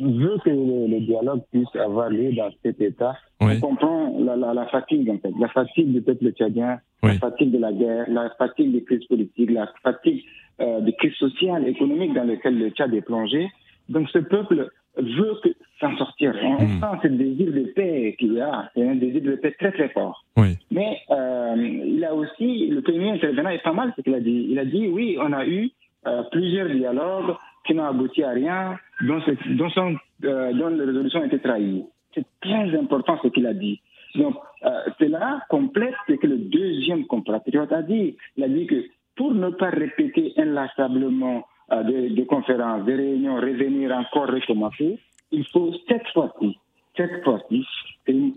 veut 0.02 0.38
que 0.44 0.50
le, 0.50 0.88
le 0.88 1.00
dialogue 1.02 1.42
puisse 1.52 1.76
avoir 1.76 2.10
lieu 2.10 2.32
dans 2.34 2.50
cet 2.64 2.82
état. 2.82 3.16
Oui. 3.42 3.54
On 3.58 3.60
comprend 3.68 4.18
la, 4.20 4.36
la, 4.36 4.54
la 4.54 4.66
fatigue, 4.68 5.10
en 5.10 5.18
fait, 5.20 5.34
la 5.40 5.50
fatigue 5.50 5.92
du 5.94 6.02
peuple 6.02 6.32
tchadien, 6.32 6.80
Oui. 7.04 7.14
la 7.14 7.20
fatigue 7.20 7.52
de 7.52 7.60
la 7.60 7.72
guerre, 7.72 8.06
la 8.10 8.30
fatigue 8.38 8.72
des 8.72 8.84
crises 8.84 9.06
politiques, 9.06 9.52
la 9.52 9.68
fatigue 9.84 10.24
des 10.60 10.94
crises 10.94 11.16
sociales, 11.16 11.68
économiques 11.68 12.14
dans 12.14 12.24
lesquelles 12.24 12.58
le 12.60 12.70
Tchad 12.70 12.94
est 12.94 13.02
plongé. 13.02 13.50
Donc 13.90 14.08
ce 14.10 14.20
peuple 14.20 14.70
veut 14.98 15.36
que 15.44 15.50
s'en 15.80 15.96
sortir. 15.98 16.34
On 16.44 16.64
Mm. 16.64 16.80
sent 16.82 16.98
ce 17.04 17.08
désir 17.08 17.52
de 17.54 17.64
paix 17.74 18.16
qu'il 18.20 18.40
a, 18.42 18.70
c'est 18.76 18.88
un 18.88 18.96
désir 18.96 19.22
de 19.22 19.36
paix 19.36 19.56
très 19.60 19.72
très 19.72 19.90
fort. 19.90 20.24
Oui. 20.38 20.58
Mais 20.70 20.98
euh, 21.10 21.56
il 21.86 22.04
a 22.06 22.14
aussi, 22.14 22.68
le 22.68 22.82
premier 22.82 23.12
intervenant 23.12 23.50
est 23.50 23.64
pas 23.64 23.74
mal 23.74 23.94
ce 23.96 24.02
qu'il 24.02 24.14
a 24.16 24.20
dit. 24.20 24.48
Il 24.50 24.60
a 24.60 24.66
dit 24.66 24.88
oui, 24.88 25.18
on 25.20 25.32
a 25.34 25.46
eu 25.46 25.70
euh, 26.08 26.24
plusieurs 26.32 26.70
dialogues 26.70 27.36
qui 27.66 27.74
n'ont 27.76 27.86
abouti 27.86 28.24
à 28.24 28.32
rien, 28.32 28.78
dont, 29.08 29.22
ce- 29.22 29.54
dont, 29.56 29.70
sont, 29.70 29.96
euh, 30.26 30.52
dont 30.54 30.70
les 30.70 30.84
résolutions 30.86 31.22
ont 31.22 31.26
été 31.26 31.40
trahies. 31.40 31.84
C'est 32.14 32.26
très 32.42 32.76
important 32.78 33.18
ce 33.24 33.28
qu'il 33.30 33.46
a 33.48 33.54
dit. 33.54 33.80
Donc, 34.16 34.36
euh, 34.66 34.70
cela 35.00 35.42
complète 35.50 35.94
ce 36.08 36.14
que 36.14 36.28
le 36.28 36.38
deuxième 36.38 37.06
compatriote 37.06 37.72
a 37.72 37.82
dit. 37.84 38.18
Il 38.36 38.44
a 38.44 38.50
dit 38.50 38.66
que 38.68 38.84
pour 39.16 39.34
ne 39.34 39.50
pas 39.52 39.70
répéter 39.70 40.34
inlassablement 40.38 41.46
des, 41.84 42.10
des 42.10 42.26
conférences, 42.26 42.86
des 42.86 42.96
réunions, 42.96 43.36
revenir 43.36 43.92
encore 43.92 44.28
recommencer, 44.28 45.00
il 45.32 45.46
faut 45.48 45.72
cette 45.88 46.08
fois-ci, 46.14 46.58
cette 46.98 47.24
fois-ci, 47.24 47.66
une, 48.08 48.34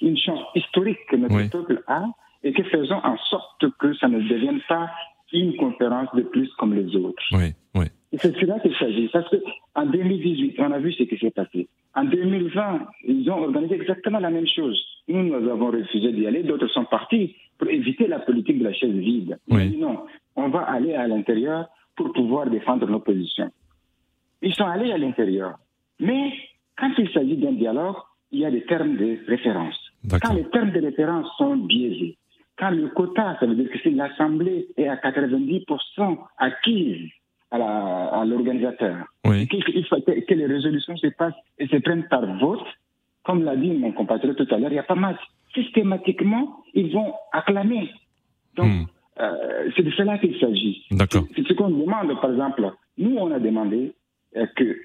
une 0.00 0.16
chance 0.18 0.40
historique 0.54 0.98
que 1.08 1.16
notre 1.16 1.36
Oui. 1.36 1.48
peuple 1.48 1.82
a 1.86 2.04
et 2.42 2.52
que 2.52 2.62
faisons 2.64 3.00
en 3.04 3.16
sorte 3.30 3.64
que 3.78 3.94
ça 3.94 4.08
ne 4.08 4.20
devienne 4.20 4.60
pas 4.68 4.90
une 5.32 5.56
conférence 5.56 6.08
de 6.14 6.22
plus 6.22 6.48
comme 6.58 6.74
les 6.74 6.94
autres. 6.96 7.22
Oui. 7.32 7.52
Oui. 7.74 7.86
C'est 8.18 8.36
cela 8.38 8.58
qu'il 8.60 8.74
s'agit. 8.76 9.08
Parce 9.08 9.30
qu'en 9.30 9.86
2018, 9.86 10.56
on 10.58 10.72
a 10.72 10.78
vu 10.78 10.92
ce 10.92 11.04
qui 11.04 11.16
s'est 11.16 11.30
passé. 11.30 11.68
En 11.94 12.04
2020, 12.04 12.80
ils 13.06 13.30
ont 13.30 13.44
organisé 13.44 13.76
exactement 13.76 14.18
la 14.18 14.28
même 14.30 14.46
chose. 14.46 14.78
Nous, 15.08 15.22
nous 15.22 15.48
avons 15.50 15.70
refusé 15.70 16.12
d'y 16.12 16.26
aller. 16.26 16.42
D'autres 16.42 16.68
sont 16.68 16.84
partis 16.84 17.34
pour 17.58 17.68
éviter 17.70 18.08
la 18.08 18.18
politique 18.18 18.58
de 18.58 18.64
la 18.64 18.72
chaise 18.74 18.92
vide. 18.92 19.38
Ils 19.48 19.54
Oui. 19.56 19.62
ont 19.62 19.66
dit 19.70 19.76
non, 19.78 19.98
on 20.36 20.48
va 20.48 20.60
aller 20.62 20.94
à 20.94 21.06
l'intérieur 21.06 21.66
pour 21.96 22.12
pouvoir 22.12 22.48
défendre 22.50 22.86
nos 22.88 23.00
positions. 23.00 23.50
Ils 24.40 24.54
sont 24.54 24.64
allés 24.66 24.92
à 24.92 24.98
l'intérieur. 24.98 25.58
Mais 26.00 26.32
quand 26.76 26.90
il 26.98 27.08
s'agit 27.12 27.36
d'un 27.36 27.52
dialogue, 27.52 27.96
il 28.30 28.40
y 28.40 28.44
a 28.46 28.50
des 28.50 28.64
termes 28.64 28.96
de 28.96 29.18
référence. 29.28 29.76
Quand 30.22 30.32
les 30.32 30.44
termes 30.50 30.70
de 30.72 30.80
référence 30.80 31.28
sont 31.38 31.56
biaisés, 31.56 32.16
quand 32.58 32.70
le 32.70 32.88
quota, 32.88 33.36
ça 33.38 33.46
veut 33.46 33.54
dire 33.54 33.70
que 33.70 33.78
si 33.78 33.90
l'Assemblée 33.92 34.66
est 34.76 34.88
à 34.88 34.96
90% 34.96 36.18
acquise 36.38 37.10
à 37.50 38.24
l'organisateur, 38.26 39.04
Oui. 39.26 39.46
que, 39.46 40.20
que 40.20 40.34
les 40.34 40.46
résolutions 40.46 40.96
se 40.96 41.08
passent 41.08 41.34
et 41.58 41.66
se 41.68 41.76
prennent 41.76 42.08
par 42.08 42.24
vote, 42.38 42.64
comme 43.24 43.44
l'a 43.44 43.54
dit 43.56 43.70
mon 43.72 43.92
compatriote 43.92 44.36
tout 44.38 44.54
à 44.54 44.58
l'heure, 44.58 44.70
il 44.70 44.74
n'y 44.74 44.78
a 44.78 44.82
pas 44.84 44.94
mal. 44.94 45.18
Systématiquement, 45.54 46.62
ils 46.74 46.92
vont 46.92 47.12
acclamer. 47.32 47.90
Donc, 48.56 48.66
Hmm. 48.66 48.84
Euh, 49.20 49.70
c'est 49.76 49.82
de 49.82 49.90
cela 49.90 50.18
qu'il 50.18 50.38
s'agit. 50.38 50.84
D'accord. 50.90 51.24
C'est 51.36 51.46
ce 51.46 51.52
qu'on 51.52 51.68
demande, 51.70 52.18
par 52.20 52.30
exemple. 52.30 52.70
Nous, 52.98 53.16
on 53.16 53.30
a 53.30 53.38
demandé 53.38 53.92
euh, 54.36 54.46
que 54.56 54.76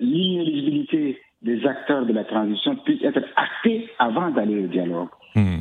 l'inéligibilité 0.00 1.18
des 1.42 1.66
acteurs 1.66 2.06
de 2.06 2.12
la 2.12 2.24
transition 2.24 2.76
puisse 2.76 3.02
être 3.02 3.22
actée 3.36 3.88
avant 3.98 4.30
d'aller 4.30 4.64
au 4.64 4.66
dialogue. 4.66 5.08
Hmm. 5.34 5.58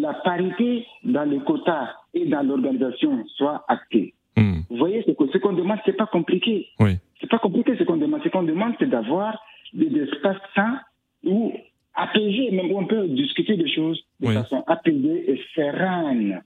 La 0.00 0.14
parité 0.14 0.86
dans 1.04 1.24
les 1.24 1.38
quotas 1.40 1.88
et 2.14 2.26
dans 2.26 2.42
l'organisation 2.42 3.24
soit 3.36 3.64
actée. 3.68 4.14
Hmm. 4.36 4.60
Vous 4.70 4.76
voyez, 4.76 5.02
ce 5.06 5.38
qu'on 5.38 5.52
demande, 5.52 5.78
c'est 5.84 5.96
pas 5.96 6.06
compliqué. 6.06 6.66
Oui. 6.78 6.98
C'est 7.20 7.28
pas 7.28 7.38
compliqué 7.38 7.74
ce 7.78 7.84
qu'on 7.84 7.96
demande. 7.96 8.22
Ce 8.22 8.28
qu'on 8.28 8.42
demande, 8.42 8.74
c'est 8.78 8.88
d'avoir 8.88 9.42
des, 9.72 9.86
des 9.86 10.02
espaces 10.02 10.36
sains 10.54 10.80
où 11.24 11.52
apaisés, 11.94 12.50
même 12.52 12.70
où 12.70 12.78
on 12.78 12.86
peut 12.86 13.08
discuter 13.08 13.56
des 13.56 13.68
choses 13.68 14.00
de 14.20 14.28
Oui. 14.28 14.34
façon 14.34 14.62
apaisée 14.66 15.32
et 15.32 15.40
sereine 15.54 16.42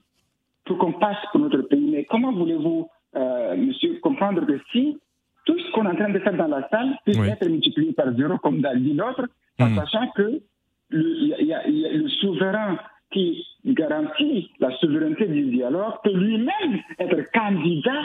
pour 0.65 0.77
qu'on 0.77 0.93
passe 0.93 1.17
pour 1.31 1.41
notre 1.41 1.61
pays. 1.63 1.89
Mais 1.91 2.05
comment 2.05 2.31
voulez-vous, 2.31 2.87
euh, 3.15 3.55
monsieur, 3.57 3.99
comprendre 4.01 4.45
que 4.45 4.59
si 4.71 4.97
tout 5.45 5.57
ce 5.59 5.71
qu'on 5.71 5.85
est 5.85 5.89
en 5.89 5.95
train 5.95 6.09
de 6.09 6.19
faire 6.19 6.35
dans 6.37 6.47
la 6.47 6.67
salle 6.69 6.95
Oui. 7.07 7.27
être 7.29 7.47
multiplié 7.49 7.91
par 7.93 8.13
zéro, 8.15 8.37
comme 8.37 8.61
l'a 8.61 8.75
dit 8.75 8.93
l'autre, 8.93 9.27
en 9.59 9.69
Hmm. 9.69 9.75
sachant 9.75 10.07
que 10.15 10.41
le, 10.89 11.09
y 11.25 11.33
a- 11.33 11.39
il 11.41 11.47
y 11.47 11.53
a- 11.53 11.67
il 11.67 11.77
y 11.79 11.85
a 11.85 11.91
le 11.93 12.07
souverain 12.07 12.77
qui 13.11 13.45
garantit 13.65 14.49
la 14.59 14.71
souveraineté 14.77 15.27
du 15.27 15.43
dialogue 15.51 15.93
peut 16.03 16.13
lui-même 16.13 16.79
être 16.99 17.31
candidat, 17.33 18.03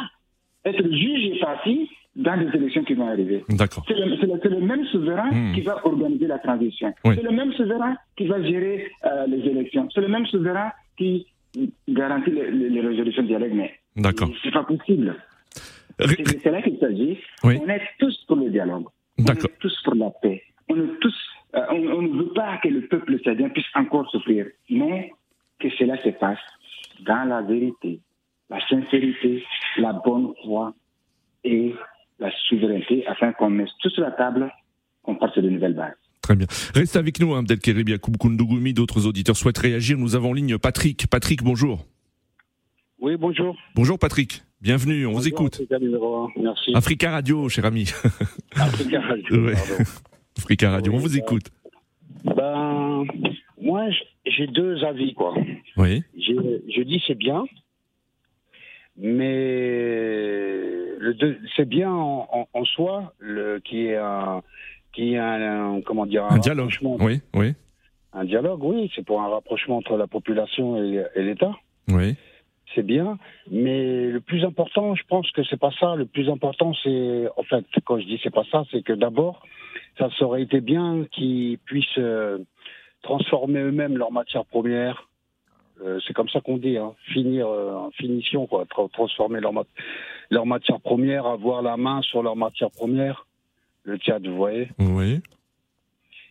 être 0.64 0.82
juge 0.90 1.26
et 1.36 1.38
parti 1.40 1.88
dans 2.16 2.34
les 2.34 2.48
élections 2.56 2.82
qui 2.84 2.94
vont 2.94 3.08
arriver. 3.08 3.44
D'accord. 3.48 3.84
C'est 3.86 3.94
le, 3.94 4.60
même 4.60 4.84
souverain 4.86 5.30
Hmm. 5.30 5.54
qui 5.54 5.60
va 5.62 5.86
organiser 5.86 6.26
la 6.26 6.38
transition. 6.40 6.92
Oui. 7.04 7.14
C'est 7.14 7.22
le 7.22 7.30
même 7.30 7.52
souverain 7.52 7.96
qui 8.16 8.26
va 8.26 8.42
gérer 8.42 8.90
euh, 9.04 9.26
les 9.28 9.38
élections. 9.48 9.88
C'est 9.94 10.00
le 10.00 10.08
même 10.08 10.26
souverain 10.26 10.72
qui 10.96 11.26
garantit 11.88 12.30
les, 12.30 12.80
résolutions 12.80 13.22
de 13.22 13.28
dialogue. 13.28 13.52
Mais 13.54 13.74
c'est 14.42 14.52
pas 14.52 14.64
possible. 14.64 15.16
C'est 15.98 16.50
là 16.50 16.62
qu'il 16.62 16.78
s'agit. 16.78 17.18
Oui. 17.44 17.58
On 17.62 17.68
est 17.68 17.82
tous 17.98 18.16
pour 18.26 18.36
le 18.36 18.50
dialogue. 18.50 18.86
On 19.18 19.24
est 19.24 19.58
tous 19.58 19.82
pour 19.84 19.94
la 19.94 20.10
paix. 20.22 20.42
On 20.68 20.76
est 20.76 20.98
tous. 21.00 21.14
euh, 21.54 21.66
on, 21.70 21.76
on 21.76 22.02
ne 22.02 22.18
veut 22.18 22.32
pas 22.32 22.58
que 22.62 22.68
le 22.68 22.86
peuple 22.86 23.18
sadien 23.24 23.48
puisse 23.48 23.66
encore 23.74 24.08
souffrir, 24.10 24.46
mais 24.70 25.12
que 25.58 25.68
cela 25.70 26.00
se 26.02 26.10
passe 26.10 26.38
dans 27.00 27.28
la 27.28 27.42
vérité, 27.42 28.00
la 28.50 28.60
sincérité, 28.68 29.44
la 29.76 29.92
bonne 29.92 30.32
foi 30.44 30.74
et 31.44 31.74
la 32.18 32.30
souveraineté, 32.48 33.06
afin 33.06 33.32
qu'on 33.32 33.50
mette 33.50 33.68
tout 33.80 33.90
sur 33.90 34.02
la 34.02 34.10
table, 34.12 34.52
qu'on 35.02 35.14
parte 35.16 35.38
de 35.38 35.48
nouvelles 35.48 35.74
bases. 35.74 35.94
Très 36.28 36.36
bien. 36.36 36.46
Restez 36.74 36.98
avec 36.98 37.20
nous, 37.20 37.32
hein, 37.32 37.38
Abdelkerim 37.38 37.88
Yacoub 37.88 38.18
Koundougoumi. 38.18 38.74
D'autres 38.74 39.06
auditeurs 39.06 39.34
souhaitent 39.34 39.56
réagir. 39.56 39.96
Nous 39.96 40.14
avons 40.14 40.28
en 40.28 40.32
ligne 40.34 40.58
Patrick. 40.58 41.06
Patrick, 41.06 41.42
bonjour. 41.42 41.86
Oui, 43.00 43.16
bonjour. 43.16 43.56
Bonjour 43.74 43.98
Patrick. 43.98 44.42
Bienvenue, 44.60 45.06
on 45.06 45.12
vous 45.12 45.26
écoute. 45.26 45.54
Africa 45.54 45.78
numéro. 45.78 46.28
Merci. 46.38 46.72
Africa 46.74 47.12
Radio, 47.12 47.48
cher 47.48 47.64
ami. 47.64 47.88
Africa 48.56 49.00
Radio, 49.00 49.42
Ouais. 49.46 49.54
Africa 50.36 50.70
Radio, 50.70 50.92
on 50.92 50.98
vous 50.98 51.08
bah. 51.08 51.16
écoute. 51.16 51.44
Ben, 52.24 53.04
moi, 53.62 53.86
j'ai 54.26 54.48
deux 54.48 54.84
avis, 54.84 55.14
quoi. 55.14 55.34
Oui. 55.78 56.02
Je 56.14 56.82
dis 56.82 57.02
c'est 57.06 57.16
bien, 57.16 57.44
mais 58.98 60.92
c'est 61.56 61.66
bien 61.68 61.90
en, 61.90 62.28
en- 62.30 62.48
en 62.52 62.64
soi 62.66 63.14
le, 63.18 63.60
qui 63.64 63.86
est 63.86 63.96
un, 63.96 64.42
qui 64.98 65.14
est 65.14 65.18
un, 65.18 65.76
un- 65.76 65.80
comment 65.82 66.06
dire, 66.06 66.24
Un 66.24 66.38
dialogue. 66.38 66.72
Oui, 66.82 67.20
oui, 67.34 67.54
Un 68.12 68.24
dialogue, 68.24 68.62
oui, 68.64 68.90
c'est 68.96 69.04
pour 69.06 69.20
un 69.22 69.28
rapprochement 69.28 69.76
entre 69.76 69.96
la 69.96 70.08
population 70.08 70.76
et, 70.82 71.04
et 71.14 71.22
l'État. 71.22 71.52
oui. 71.88 72.16
c'est 72.74 72.82
bien, 72.84 73.16
mais 73.50 74.06
le 74.16 74.20
plus 74.20 74.44
important, 74.44 74.94
je 74.96 75.04
pense 75.08 75.30
que 75.32 75.42
c'est 75.44 75.56
pas 75.66 75.70
ça. 75.80 75.94
Le 75.94 76.04
plus 76.04 76.28
important, 76.28 76.72
c'est, 76.82 77.28
en 77.36 77.42
fait, 77.44 77.64
quand 77.84 77.98
je 78.00 78.06
dis 78.06 78.18
c'est 78.24 78.34
pas 78.34 78.44
ça, 78.52 78.64
c'est 78.70 78.82
que 78.82 78.92
d'abord, 78.92 79.42
ça 79.98 80.08
aurait 80.22 80.42
été 80.42 80.60
bien 80.60 81.04
qu'ils 81.12 81.58
puissent 81.58 81.98
euh, 81.98 82.38
transformer 83.02 83.60
eux-mêmes 83.60 83.96
leurs 83.96 84.12
matières 84.12 84.44
premières. 84.46 85.08
Euh, 85.84 86.00
c'est 86.04 86.12
comme 86.12 86.28
ça 86.28 86.40
qu'on 86.40 86.56
dit, 86.58 86.76
hein, 86.76 86.92
finir 87.14 87.46
euh, 87.46 87.72
en 87.86 87.90
finition, 87.92 88.48
quoi, 88.48 88.64
tra- 88.64 88.90
transformer 88.90 89.38
leurs 89.40 89.52
mat- 89.52 89.68
leurs 90.30 90.44
matières 90.46 90.80
premières, 90.80 91.24
avoir 91.26 91.62
la 91.62 91.76
main 91.76 92.02
sur 92.02 92.20
leurs 92.24 92.34
matières 92.36 92.72
premières. 92.72 93.27
Le 93.88 93.96
Tchad, 93.96 94.26
vous 94.26 94.36
voyez. 94.36 94.68
Oui. 94.78 95.20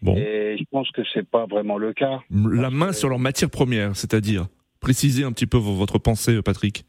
Bon. 0.04 0.16
Et 0.16 0.58
je 0.60 0.64
pense 0.70 0.92
que 0.92 1.02
c'est 1.12 1.28
pas 1.28 1.48
vraiment 1.48 1.80
le 1.80 1.92
cas. 1.92 2.20
La 2.30 2.70
main 2.70 2.92
sur 2.94 3.10
leur 3.10 3.18
matière 3.18 3.50
première, 3.50 3.96
c'est-à-dire 3.96 4.46
Précisez 4.80 5.24
un 5.24 5.32
petit 5.32 5.48
peu 5.48 5.58
vo- 5.58 5.74
votre 5.74 5.98
pensée, 5.98 6.40
Patrick. 6.44 6.86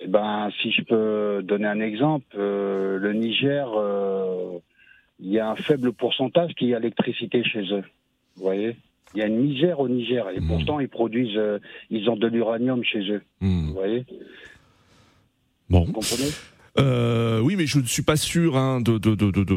Eh 0.00 0.06
ben, 0.06 0.50
si 0.62 0.70
je 0.70 0.82
peux 0.82 1.42
donner 1.42 1.66
un 1.66 1.80
exemple, 1.80 2.26
euh, 2.38 2.96
le 2.98 3.12
Niger, 3.12 3.68
euh, 3.76 4.58
il 5.18 5.30
y 5.32 5.40
a 5.40 5.50
un 5.50 5.56
faible 5.56 5.92
pourcentage 5.92 6.52
qui 6.54 6.70
est 6.72 6.76
électricité 6.76 7.42
chez 7.42 7.62
eux. 7.72 7.82
Vous 8.36 8.42
voyez? 8.44 8.76
Il 9.14 9.18
y 9.18 9.22
a 9.22 9.26
une 9.26 9.40
misère 9.40 9.80
au 9.80 9.88
Niger 9.88 10.30
et 10.30 10.38
Hmm. 10.38 10.46
pourtant 10.46 10.78
ils 10.78 10.88
produisent, 10.88 11.36
euh, 11.36 11.58
ils 11.90 12.08
ont 12.08 12.16
de 12.16 12.28
l'uranium 12.28 12.84
chez 12.84 13.00
eux. 13.10 13.22
Hmm. 13.40 13.66
Vous 13.66 13.72
voyez? 13.74 14.04
Bon. 15.68 15.84
Vous 15.86 15.92
comprenez? 15.92 16.30
Euh, 16.78 17.40
oui, 17.40 17.54
mais 17.56 17.66
je 17.66 17.78
ne 17.78 17.84
suis 17.84 18.02
pas 18.02 18.16
sûr 18.16 18.56
hein, 18.56 18.80
de, 18.80 18.98
de, 18.98 19.14
de, 19.14 19.30
de, 19.30 19.42
de, 19.44 19.54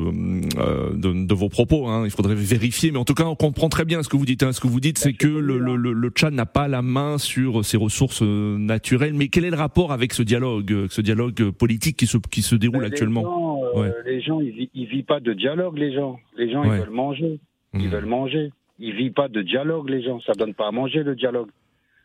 euh, 0.58 0.90
de- 0.94 1.26
de 1.28 1.34
vos 1.34 1.50
propos. 1.50 1.88
Hein. 1.88 2.04
Il 2.06 2.12
faudrait 2.12 2.36
vérifier. 2.36 2.92
Mais 2.92 2.98
en 2.98 3.06
tout 3.06 3.14
cas, 3.14 3.26
on 3.26 3.36
comprend 3.36 3.70
très 3.70 3.86
bien 3.86 4.02
ce 4.04 4.10
que 4.10 4.18
vous 4.18 4.26
dites. 4.26 4.44
Hein. 4.44 4.54
Ce 4.54 4.60
que 4.62 4.68
vous 4.68 4.80
dites, 4.80 4.98
c'est 4.98 5.14
que 5.14 5.28
le, 5.28 5.58
le, 5.60 5.76
le, 5.76 5.94
le 5.94 6.10
Tchad 6.10 6.34
n'a 6.34 6.46
pas 6.46 6.68
la 6.68 6.82
main 6.82 7.18
sur 7.18 7.64
ses 7.66 7.78
ressources 7.78 8.22
euh, 8.24 8.58
naturelles. 8.58 9.14
Mais 9.14 9.28
quel 9.28 9.46
est 9.46 9.52
le 9.52 9.58
rapport 9.58 9.92
avec 9.92 10.14
ce 10.14 10.24
dialogue, 10.24 10.72
euh, 10.72 10.88
ce 10.90 11.02
dialogue 11.02 11.52
politique 11.52 11.98
qui 11.98 12.08
se, 12.08 12.18
qui 12.18 12.42
se 12.42 12.56
déroule 12.56 12.82
Ben, 12.82 12.88
actuellement 12.92 13.22
Les 13.22 13.28
gens, 13.28 13.58
euh, 13.78 13.82
Ouais. 13.82 13.92
les, 14.06 14.22
gens 14.22 14.42
ils, 14.42 14.70
ils 14.74 14.88
vivent 14.88 15.06
pas 15.06 15.20
de 15.20 15.34
dialogue, 15.34 15.78
les 15.78 15.94
gens. 15.94 16.18
Les 16.38 16.52
gens, 16.52 16.62
Ouais. 16.68 16.78
ils 16.78 16.80
veulent 16.82 16.90
manger. 16.90 17.40
Ils 17.74 17.88
Hmm. 17.88 17.92
veulent 17.92 18.06
manger. 18.06 18.52
Ils 18.80 18.96
vivent 18.96 19.14
pas 19.14 19.28
de 19.30 19.42
dialogue, 19.42 19.90
les 19.90 20.02
gens. 20.04 20.20
Ça 20.26 20.34
donne 20.34 20.54
pas 20.54 20.68
à 20.68 20.72
manger, 20.72 21.04
le 21.04 21.16
dialogue. 21.16 21.50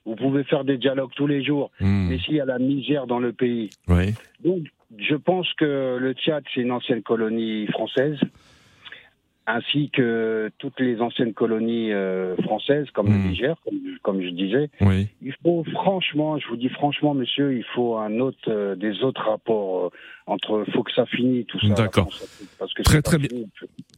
Vous 0.04 0.14
pouvez 0.14 0.44
faire 0.44 0.64
des 0.64 0.76
dialogues 0.78 1.10
tous 1.16 1.26
les 1.26 1.42
jours. 1.44 1.70
Hmm. 1.80 2.08
Mais 2.08 2.18
s'il 2.18 2.34
y 2.34 2.40
a 2.40 2.44
la 2.44 2.58
misère 2.60 3.06
dans 3.08 3.18
le 3.18 3.32
pays, 3.32 3.70
Ouais. 3.88 4.14
Donc, 4.44 4.58
je 4.98 5.14
pense 5.16 5.52
que 5.54 5.96
le 5.98 6.12
Tchad, 6.14 6.44
c'est 6.54 6.60
une 6.60 6.72
ancienne 6.72 7.02
colonie 7.02 7.66
française, 7.68 8.18
ainsi 9.48 9.90
que 9.90 10.50
toutes 10.58 10.80
les 10.80 11.00
anciennes 11.00 11.32
colonies 11.32 11.92
euh, 11.92 12.34
françaises, 12.42 12.88
comme 12.92 13.06
Mm. 13.08 13.22
le 13.22 13.28
Niger, 13.30 13.56
comme, 13.64 13.74
comme 14.02 14.22
je 14.22 14.28
disais. 14.30 14.70
Oui. 14.80 15.06
Il 15.22 15.32
faut, 15.42 15.62
franchement, 15.72 16.36
je 16.38 16.48
vous 16.48 16.56
dis 16.56 16.68
franchement, 16.68 17.14
monsieur, 17.14 17.56
il 17.56 17.64
faut 17.74 17.96
un 17.96 18.18
autre, 18.18 18.38
euh, 18.48 18.74
des 18.74 19.02
autres 19.04 19.22
rapports 19.22 19.86
euh, 19.86 19.90
entre. 20.26 20.64
faut 20.72 20.82
que 20.82 20.92
ça 20.92 21.06
finisse 21.06 21.46
tout 21.46 21.60
ça. 21.60 21.74
D'accord. 21.74 22.08
Très, 22.84 23.02
très 23.02 23.18
bien. 23.18 23.28
fini. 23.28 23.46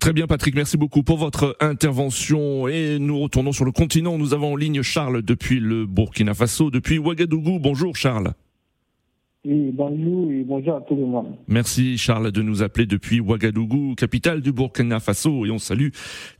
Très 0.00 0.12
bien, 0.12 0.26
Patrick. 0.26 0.54
Merci 0.54 0.76
beaucoup 0.76 1.02
pour 1.02 1.16
votre 1.16 1.56
intervention. 1.60 2.68
Et 2.68 2.98
nous 2.98 3.18
retournons 3.18 3.52
sur 3.52 3.64
le 3.64 3.72
continent. 3.72 4.18
Nous 4.18 4.34
avons 4.34 4.52
en 4.52 4.56
ligne 4.56 4.82
Charles 4.82 5.22
depuis 5.22 5.60
le 5.60 5.86
Burkina 5.86 6.34
Faso, 6.34 6.70
depuis 6.70 6.98
Ouagadougou. 6.98 7.58
Bonjour, 7.58 7.96
Charles. 7.96 8.32
Oui, 9.44 9.70
bonjour 9.72 10.32
et 10.32 10.42
bonjour 10.42 10.74
à 10.74 10.80
tout 10.80 10.96
le 10.96 11.06
monde. 11.06 11.36
Merci 11.46 11.96
Charles 11.96 12.32
de 12.32 12.42
nous 12.42 12.64
appeler 12.64 12.86
depuis 12.86 13.20
Ouagadougou, 13.20 13.94
capitale 13.94 14.40
du 14.40 14.50
Burkina 14.52 14.98
Faso, 14.98 15.46
et 15.46 15.52
on 15.52 15.58
salue 15.58 15.90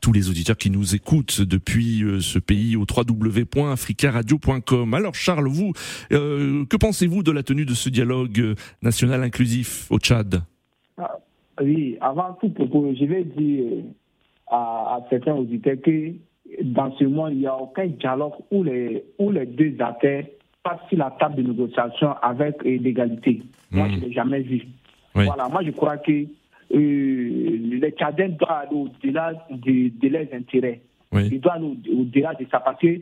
tous 0.01 0.13
les 0.13 0.29
auditeurs 0.29 0.57
qui 0.57 0.69
nous 0.69 0.97
écoutent 0.97 1.43
depuis 1.43 2.03
euh, 2.03 2.19
ce 2.19 2.41
pays 2.41 2.75
au 2.75 2.85
www.africaradio.com. 2.91 4.95
Alors 4.95 5.15
Charles, 5.15 5.47
vous, 5.47 5.73
euh, 6.11 6.65
que 6.65 6.77
pensez-vous 6.77 7.23
de 7.23 7.31
la 7.31 7.45
tenue 7.45 7.65
de 7.65 7.75
ce 7.75 7.89
dialogue 7.89 8.41
euh, 8.41 8.57
national 8.83 9.23
inclusif 9.23 9.87
au 9.93 10.01
Tchad? 10.01 10.43
Ah, 10.97 11.21
oui, 11.63 11.97
avant 12.01 12.37
tout 12.41 12.51
propos, 12.51 12.93
je 12.99 13.05
vais 13.05 13.23
dire 13.23 13.85
à, 14.49 14.97
à 14.97 15.07
certains 15.09 15.35
auditeurs 15.35 15.77
que 15.85 16.15
dans 16.65 16.93
ce 16.97 17.05
monde, 17.05 17.35
il 17.35 17.39
n'y 17.39 17.47
a 17.47 17.57
aucun 17.57 17.87
dialogue 17.87 18.33
où 18.51 18.65
les, 18.65 19.05
où 19.21 19.31
les 19.31 19.47
deux 19.47 19.77
acteurs 19.79 20.25
passent 20.69 20.89
sur 20.89 20.99
la 20.99 21.11
table 21.19 21.37
de 21.37 21.49
négociation 21.49 22.13
avec 22.23 22.57
euh, 22.67 22.79
l'égalité. 22.81 23.43
Moi, 23.71 23.87
Mhm. 23.87 23.93
je 23.95 23.97
ne 24.01 24.05
l'ai 24.07 24.13
jamais 24.13 24.41
vu. 24.41 24.63
Oui. 25.15 25.25
Voilà, 25.25 25.49
moi, 25.49 25.63
je 25.65 25.71
crois 25.71 25.97
que 25.99 26.13
euh, 26.13 27.59
les 27.81 27.91
Tchadiens 27.93 28.29
doivent 28.29 28.51
aller 28.69 28.77
au-delà 28.77 29.33
de, 29.51 29.91
de 30.01 30.09
leurs 30.09 30.27
intérêts. 30.33 30.81
Oui. 31.13 31.29
Ils 31.33 31.41
doivent 31.41 31.57
aller 31.57 31.67
au- 31.67 32.01
au-delà 32.03 32.35
de 32.35 32.47
ça 32.51 32.61
parce 32.61 32.79
que 32.81 33.01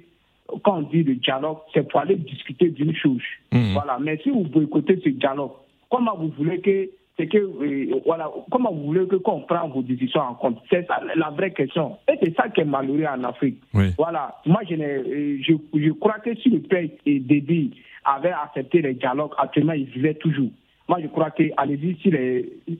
quand 0.62 0.78
on 0.78 0.82
dit 0.82 1.02
le 1.02 1.16
dialogue, 1.16 1.58
c'est 1.74 1.88
pour 1.88 2.00
aller 2.00 2.14
discuter 2.16 2.68
d'une 2.70 2.94
chose. 2.94 3.22
Mhm. 3.52 3.72
Voilà, 3.74 3.98
mais 4.00 4.18
si 4.22 4.30
vous 4.30 4.44
boycottez 4.44 5.00
ce 5.02 5.08
dialogue, 5.08 5.50
comment 5.90 6.16
vous 6.16 6.28
voulez 6.38 6.60
que 6.60 6.88
c'est 7.16 7.26
que 7.28 7.38
euh, 7.38 8.00
voilà, 8.04 8.30
comment 8.50 8.72
vous 8.72 8.84
voulez 8.84 9.06
que 9.06 9.16
qu'on 9.16 9.40
prenne 9.40 9.70
vos 9.70 9.82
décisions 9.82 10.20
en 10.20 10.34
compte? 10.34 10.58
C'est 10.70 10.86
ça 10.86 11.00
la 11.14 11.30
vraie 11.30 11.52
question. 11.52 11.96
Et 12.08 12.18
c'est 12.22 12.36
ça 12.36 12.48
qui 12.48 12.60
est 12.60 12.64
malheureux 12.64 13.06
en 13.06 13.24
Afrique. 13.24 13.62
Oui. 13.72 13.86
Voilà, 13.96 14.34
moi 14.44 14.60
je, 14.68 14.74
euh, 14.74 15.38
je, 15.40 15.54
je 15.74 15.90
crois 15.92 16.18
que 16.18 16.34
si 16.36 16.50
le 16.50 16.60
père 16.60 16.88
et 17.06 17.20
Déby 17.20 17.74
avaient 18.04 18.32
accepté 18.32 18.82
les 18.82 18.94
dialogues, 18.94 19.32
actuellement 19.38 19.72
ils 19.72 19.86
vivaient 19.86 20.14
toujours. 20.14 20.50
Moi 20.88 20.98
je 21.02 21.08
crois 21.08 21.30
que 21.30 21.44
allez-y 21.56 21.96
sur, 22.00 22.12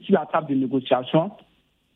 sur 0.03 0.13
la 0.13 0.25
table 0.27 0.49
de 0.49 0.55
négociation, 0.55 1.31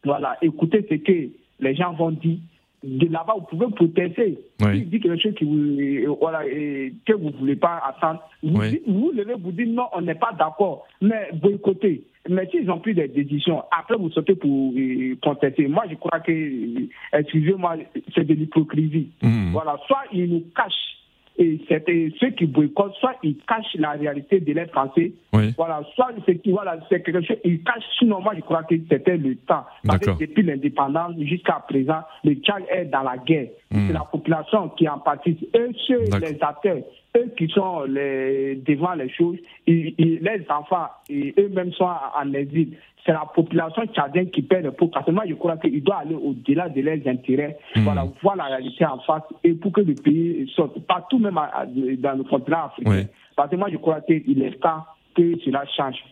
voilà, 0.04 0.36
écoutez 0.42 0.86
ce 0.90 0.96
que 0.96 1.30
les 1.60 1.76
gens 1.76 1.94
vont 1.94 2.12
dire. 2.12 2.40
De 2.84 3.06
là-bas, 3.12 3.36
vous 3.38 3.46
pouvez 3.46 3.68
protester. 3.76 4.40
Oui. 4.62 4.74
S'ils 4.80 4.90
disent 4.90 5.02
quelque 5.02 5.22
chose 5.22 5.36
qui 5.36 5.46
vous, 5.46 6.16
voilà, 6.20 6.42
euh, 6.46 6.90
que 7.06 7.14
vous 7.14 7.30
ne 7.30 7.38
voulez 7.38 7.56
pas 7.56 7.80
attendre, 7.88 8.24
vous, 8.42 8.60
Oui. 8.60 8.72
dites- 8.72 8.84
vous 8.88 9.12
levez, 9.12 9.36
vous 9.40 9.52
dites 9.52 9.68
non, 9.70 9.84
on 9.94 10.02
n'est 10.02 10.16
pas 10.16 10.32
d'accord, 10.38 10.88
mais 11.00 11.30
boycottez. 11.34 12.04
Mais 12.30 12.48
s'ils 12.50 12.70
ont 12.72 12.80
pris 12.80 12.96
des 12.96 13.08
décisions, 13.08 13.62
après 13.78 13.96
vous 13.98 14.10
sautez 14.10 14.34
pour 14.36 14.74
euh, 14.76 15.16
contester. 15.22 15.68
Moi, 15.68 15.84
je 15.92 15.96
crois 15.96 16.20
que, 16.22 16.32
euh, 16.32 16.88
excusez-moi, 17.14 17.78
c'est 18.16 18.26
de 18.26 18.34
l'hypocrisie. 18.34 19.10
Mhm. 19.22 19.52
Voilà, 19.52 19.78
soit 19.86 20.04
ils 20.12 20.26
nous 20.32 20.44
cachent, 20.56 20.98
et 21.42 21.60
c'est 21.68 21.84
ceux 22.20 22.30
qui 22.30 22.46
boycottent, 22.46 22.94
soit 23.00 23.16
ils 23.24 23.36
cachent 23.48 23.76
la 23.76 23.92
réalité 23.92 24.40
de 24.40 24.54
l'être 24.54 24.72
français. 24.72 25.14
Oui. 25.34 25.54
Voilà, 25.58 25.82
soit 25.96 26.10
c'est 26.26 26.38
qui, 26.38 26.52
voilà, 26.52 26.78
quelque 26.90 27.20
chose, 27.22 27.38
ils 27.44 27.64
cachent. 27.64 27.84
Sinon, 27.98 28.22
moi, 28.22 28.34
je 28.36 28.42
crois 28.42 28.62
que 28.64 28.76
c'était 28.90 29.18
le 29.18 29.36
temps. 29.38 29.66
Parce 29.84 30.06
que 30.06 30.20
depuis 30.20 30.44
l'indépendance 30.44 31.16
jusqu'à 31.20 31.64
présent, 31.68 32.02
le 32.24 32.36
Tchad 32.36 32.64
est 32.70 32.86
dans 32.86 33.02
la 33.02 33.18
guerre. 33.18 33.48
Hmm. 33.72 33.88
C'est 33.88 33.94
la 33.94 34.02
population 34.02 34.70
qui 34.70 34.88
en 34.90 35.00
participe. 35.00 35.56
Eux, 35.56 35.70
ceux, 35.88 36.04
les 36.20 36.38
acteurs, 36.42 36.78
eux 37.18 37.34
qui 37.38 37.48
sont 37.48 37.84
les, 37.84 38.56
devant 38.68 38.94
les 38.94 39.10
choses, 39.10 39.38
ils- 39.66 39.96
les 40.22 40.46
enfants, 40.50 40.88
et 41.10 41.34
eux-mêmes 41.40 41.72
sont 41.74 41.86
en 41.88 42.34
exil. 42.34 42.76
C'est 43.06 43.14
la 43.14 43.26
population 43.34 43.84
tchadienne 43.88 44.30
qui 44.30 44.42
perd 44.42 44.66
le 44.66 44.72
pot. 44.74 44.88
Parce 44.88 45.06
que 45.06 45.12
moi, 45.12 45.24
je 45.28 45.34
crois 45.36 45.58
qu'il 45.58 45.82
doit 45.84 46.00
aller 46.00 46.16
au-delà 46.16 46.70
de 46.70 46.82
leurs 46.82 47.08
intérêts. 47.08 47.58
Hmm. 47.76 47.82
Voilà, 47.82 48.06
voir 48.22 48.36
la 48.36 48.44
réalité 48.46 48.86
en 48.86 49.00
face 49.00 49.24
et 49.44 49.54
pour 49.54 49.72
que 49.72 49.82
le 49.82 49.96
pays 49.96 50.52
sorte. 50.56 50.78
Partout, 50.86 51.18
même 51.18 51.38
à- 51.38 51.50
à- 51.62 51.66
dans 51.66 52.18
le 52.18 52.24
continent 52.24 52.66
africain. 52.66 52.92
Oui. 52.92 53.08
Parce 53.36 53.50
que 53.50 53.56
moi, 53.56 53.70
je 53.72 53.78
crois 53.78 54.02
qu'il 54.02 54.44
est 54.44 54.60
temps 54.60 54.84
que 55.16 55.40
cela 55.46 55.64
change. 55.78 56.04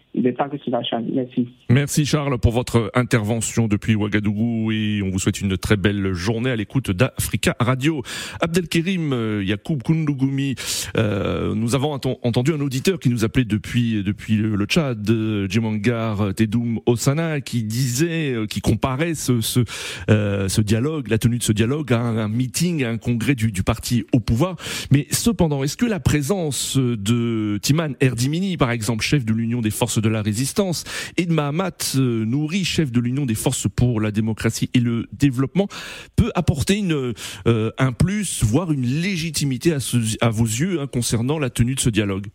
Merci. 1.14 1.50
Merci 1.70 2.06
Charles 2.06 2.40
pour 2.40 2.52
votre 2.52 2.92
intervention 2.96 3.68
depuis 3.68 3.94
Ouagadougou 3.94 4.72
et 4.72 5.02
on 5.04 5.12
vous 5.12 5.20
souhaite 5.20 5.40
une 5.40 5.56
très 5.56 5.78
belle 5.78 6.14
journée 6.14 6.50
à 6.50 6.56
l'écoute 6.56 6.90
d'Africa 6.90 7.56
Radio. 7.60 8.02
Abdelkerim 8.42 9.14
euh, 9.14 9.44
Yacoub 9.44 9.78
Koundougoumi, 9.84 10.56
euh, 10.98 11.54
nous 11.54 11.76
avons 11.76 11.92
entendu 11.94 12.54
un 12.54 12.60
auditeur 12.60 13.00
qui 13.00 13.10
nous 13.10 13.24
appelait 13.24 13.46
depuis 13.46 14.04
depuis 14.04 14.36
le 14.38 14.66
Tchad, 14.66 15.08
Djemangar 15.48 16.34
Tedoum 16.34 16.80
Osana, 16.88 17.40
qui 17.40 17.64
disait, 17.64 18.34
euh, 18.34 18.46
qui 18.48 18.62
comparait 18.62 19.14
ce 19.14 19.42
ce, 19.42 19.64
ce 20.08 20.62
dialogue, 20.62 21.08
la 21.10 21.20
tenue 21.20 21.38
de 21.38 21.44
ce 21.44 21.52
dialogue 21.52 21.94
à 21.94 22.00
un, 22.00 22.28
meeting, 22.28 22.84
à 22.84 22.90
un 22.90 22.98
congrès 22.98 23.36
du, 23.36 23.52
du 23.52 23.62
parti 23.62 24.06
au 24.12 24.20
pouvoir. 24.20 24.56
Mais 24.92 25.06
cependant, 25.12 25.64
est-ce 25.64 25.78
que 25.78 25.86
la 25.86 26.00
présence 26.00 26.78
de 26.78 27.60
Timan 27.62 27.96
Erdimini, 28.00 28.58
par 28.58 28.72
exemple, 28.72 29.04
chef 29.04 29.24
de 29.24 29.34
l'Union 29.34 29.62
des 29.62 29.72
forces 29.72 29.99
de 30.02 30.10
la 30.10 30.22
résistance, 30.22 30.84
et 31.18 31.26
de 31.26 31.34
Mahamat 31.34 31.96
euh, 31.98 32.26
Nouri, 32.26 32.64
chef 32.64 32.92
de 32.92 33.00
l'Union 33.00 33.26
des 33.26 33.36
forces 33.36 33.68
pour 33.68 34.02
la 34.02 34.12
démocratie 34.12 34.70
et 34.74 34.80
le 34.80 35.06
développement, 35.14 35.68
peut 36.16 36.32
apporter 36.36 36.82
euh, 36.92 37.72
un 37.78 37.92
plus, 37.92 38.44
voire 38.44 38.72
une 38.72 38.86
légitimité 38.86 39.74
à, 39.74 40.30
vos 40.30 40.46
yeux 40.46 40.80
hein, 40.80 40.88
concernant 40.88 41.40
la 41.40 41.50
tenue 41.50 41.76
de 41.76 41.80
ce 41.80 41.90
dialogue. 41.90 42.28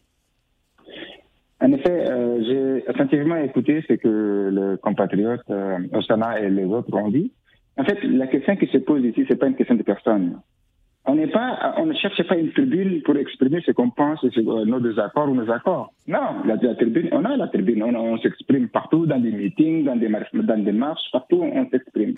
En 1.61 1.73
effet, 1.73 2.05
euh, 2.11 2.43
j'ai 2.47 2.89
attentivement 2.89 3.37
écouté 3.37 3.83
ce 3.89 3.95
que 3.95 4.51
le 4.53 4.77
compatriote 4.77 5.45
Osana 5.93 6.41
et 6.41 6.51
les 6.51 6.65
autres 6.65 6.93
ont 6.95 7.11
dit. 7.11 7.33
En 7.77 7.85
fait, 7.85 7.99
la 8.05 8.27
question 8.27 8.57
qui 8.57 8.67
se 8.67 8.79
pose 8.79 9.05
ici, 9.05 9.25
c'est 9.29 9.37
pas 9.39 9.47
une 9.47 9.57
question 9.57 9.75
de 9.75 9.83
personne 9.83 10.39
on 11.07 11.17
n'est 11.17 11.27
pas, 11.27 11.75
on 11.77 11.87
ne 11.87 11.95
cherche 11.95 12.23
pas 12.27 12.37
une 12.37 12.51
tribune 12.53 13.03
pour 13.03 13.17
exprimer 13.17 13.61
ce 13.65 13.73
qu'on 13.73 13.91
pense, 13.91 14.23
nos 14.25 14.81
désaccords 14.81 15.29
ou 15.29 15.35
nos 15.35 15.51
accords. 15.51 15.93
Non, 16.07 16.43
la, 16.47 16.57
tribune, 16.75 17.11
on 17.13 17.25
a 17.25 17.37
la 17.37 17.49
tribune, 17.49 17.83
on, 17.83 18.17
s'exprime 18.19 18.69
partout, 18.69 19.05
dans 19.05 19.19
des 19.19 19.31
meetings, 19.31 19.85
dans 19.85 19.97
des, 19.97 20.09
marches, 20.09 20.33
dans 20.33 20.65
des 20.65 20.73
marches, 20.73 21.11
partout 21.13 21.43
on 21.43 21.69
s'exprime. 21.69 22.15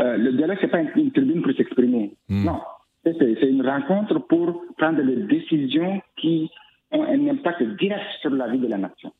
Euh, 0.00 0.16
le 0.16 0.32
dialogue, 0.32 0.56
c'est 0.60 0.70
pas 0.70 0.80
une, 0.80 1.10
tribune 1.12 1.42
pour 1.42 1.52
s'exprimer. 1.52 2.14
Hmm. 2.28 2.46
Non, 2.46 2.60
c'est 3.04 3.42
une 3.42 3.66
rencontre 3.66 4.18
pour 4.20 4.64
prendre 4.78 5.02
des 5.02 5.16
décisions 5.24 6.00
qui 6.16 6.50
ont 6.92 7.04
un 7.04 7.28
impact 7.28 7.62
direct 7.78 8.04
sur 8.22 8.30
la 8.30 8.48
vie 8.48 8.58
de 8.58 8.68
la 8.68 8.78
nation, 8.78 9.12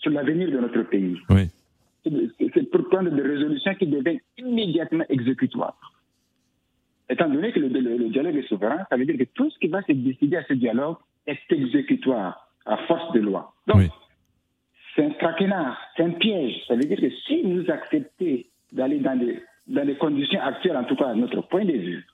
sur 0.00 0.10
l'avenir 0.10 0.50
de 0.50 0.58
notre 0.58 0.82
pays. 0.82 1.16
Oui. 1.30 1.48
C'est 2.04 2.70
pour 2.70 2.88
prendre 2.88 3.10
des 3.10 3.22
résolutions 3.22 3.74
qui 3.74 3.86
deviennent 3.86 4.20
immédiatement 4.36 5.04
exécutoires. 5.08 5.76
Étant 7.10 7.28
donné 7.28 7.52
que 7.52 7.60
le, 7.60 8.08
dialogue 8.10 8.36
est 8.36 8.48
souverain, 8.48 8.84
ça 8.90 8.96
veut 8.96 9.06
dire 9.06 9.16
que 9.16 9.24
tout 9.24 9.50
ce 9.50 9.58
qui 9.58 9.68
va 9.68 9.82
se 9.82 9.92
décider 9.92 10.36
à 10.36 10.44
ce 10.44 10.52
dialogue 10.52 10.96
est 11.26 11.40
exécutoire 11.50 12.48
à 12.66 12.76
force 12.86 13.12
de 13.12 13.20
loi. 13.20 13.52
Donc, 13.66 13.82
c'est 14.94 15.04
un 15.04 15.10
traquenard, 15.10 15.78
c'est 15.96 16.04
un 16.04 16.10
piège. 16.10 16.54
Ça 16.66 16.74
veut 16.74 16.84
dire 16.84 17.00
que 17.00 17.10
si 17.26 17.42
nous 17.44 17.70
acceptons 17.70 18.42
d'aller 18.72 18.98
dans 18.98 19.18
les, 19.18 19.42
dans 19.66 19.86
les 19.86 19.96
conditions 19.96 20.40
actuelles, 20.40 20.76
en 20.76 20.84
tout 20.84 20.96
cas 20.96 21.08
à 21.08 21.14
notre 21.14 21.40
point 21.42 21.64
de 21.64 21.72
vue, 21.72 22.06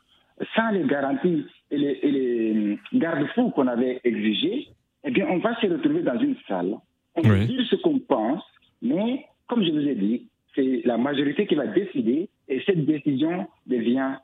sans 0.55 0.71
les 0.71 0.85
garanties 0.85 1.45
et 1.71 1.77
les, 1.77 2.01
les 2.03 2.79
garde-fous 2.93 3.51
qu'on 3.51 3.67
avait 3.67 4.01
exigés, 4.05 4.69
eh 5.05 5.11
bien, 5.11 5.27
on 5.29 5.39
va 5.39 5.59
se 5.61 5.67
retrouver 5.67 6.03
dans 6.03 6.19
une 6.19 6.37
salle. 6.47 6.77
On 7.17 7.23
va 7.23 7.45
dire 7.45 7.65
ce 7.69 7.77
qu'on 7.77 7.99
pense, 7.99 8.43
mais 8.83 9.27
comme 9.49 9.65
je 9.65 9.71
vous 9.71 9.87
ai 9.87 9.95
dit, 9.95 10.29
c'est 10.55 10.83
la 10.85 10.97
majorité 10.97 11.47
qui 11.47 11.55
va 11.55 11.67
décider 11.67 12.29
et 12.49 12.63
cette 12.67 12.85
décision 12.85 13.47
devient 13.67 14.17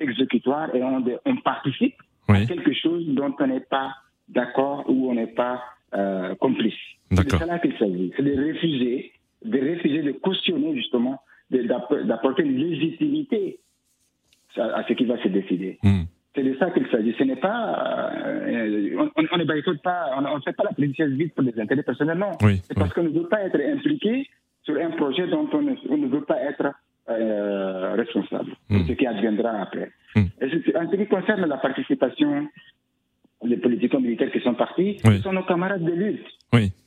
exécutoire 0.00 0.74
et 0.74 0.82
on, 0.82 1.04
on 1.24 1.36
participe 1.36 1.94
à 2.28 2.44
quelque 2.44 2.72
chose 2.74 3.06
dont 3.08 3.34
on 3.38 3.46
n'est 3.46 3.60
pas 3.60 3.94
d'accord 4.28 4.84
ou 4.88 5.10
on 5.10 5.14
n'est 5.14 5.26
pas 5.26 5.62
euh, 5.94 6.34
complice. 6.36 6.74
C'est 7.12 7.24
de 7.24 7.30
cela 7.30 7.58
qu'il 7.58 7.76
s'agit. 7.78 8.12
C'est 8.16 8.22
de 8.22 8.32
refuser, 8.32 9.12
de 9.44 9.58
refuser 9.58 10.02
de 10.02 10.12
cautionner 10.12 10.74
justement, 10.74 11.20
d'apporter 11.50 12.42
une 12.42 12.56
légitimité 12.56 13.60
à, 14.56 14.84
ce 14.88 14.92
qui 14.94 15.04
va 15.04 15.22
se 15.22 15.28
décider. 15.28 15.78
Hmm. 15.82 16.02
C'est 16.34 16.42
de 16.42 16.56
ça 16.58 16.70
qu'il 16.70 16.86
s'agit. 16.88 17.14
Ce 17.16 17.22
n'est 17.22 17.36
pas, 17.36 18.12
euh, 18.26 19.06
on, 19.16 19.36
ne 19.38 19.44
boycotte 19.44 19.80
pas, 19.82 20.10
on 20.16 20.36
ne 20.36 20.42
fait 20.42 20.52
pas 20.52 20.64
la 20.64 20.72
politique 20.72 21.06
vite 21.06 21.34
pour 21.34 21.44
des 21.44 21.58
intérêts 21.58 21.82
personnels, 21.82 22.18
non. 22.18 22.32
c'est 22.40 22.74
parce 22.74 22.92
qu'on 22.92 23.04
ne 23.04 23.08
veut 23.10 23.28
pas 23.28 23.42
être 23.42 23.60
impliqué 23.60 24.28
sur 24.64 24.76
un 24.76 24.90
projet 24.90 25.26
dont 25.28 25.48
on 25.52 25.62
ne 25.62 26.08
veut 26.08 26.24
pas 26.24 26.40
être 26.42 26.74
euh, 27.08 27.94
responsable 27.94 28.52
hmm. 28.68 28.86
ce 28.86 28.92
qui 28.92 29.06
adviendra 29.06 29.62
après. 29.62 29.90
Hmm. 30.14 30.24
en 30.42 30.90
ce 30.90 30.96
qui 30.96 31.06
concerne 31.06 31.46
la 31.46 31.56
participation 31.58 32.48
des 33.44 33.58
politiques 33.58 33.94
militaires 33.94 34.32
qui 34.32 34.40
sont 34.40 34.54
partis, 34.54 34.98
ce 35.04 35.22
sont 35.22 35.32
nos 35.32 35.44
camarades 35.44 35.84
de 35.84 35.92
lutte. 35.92 36.26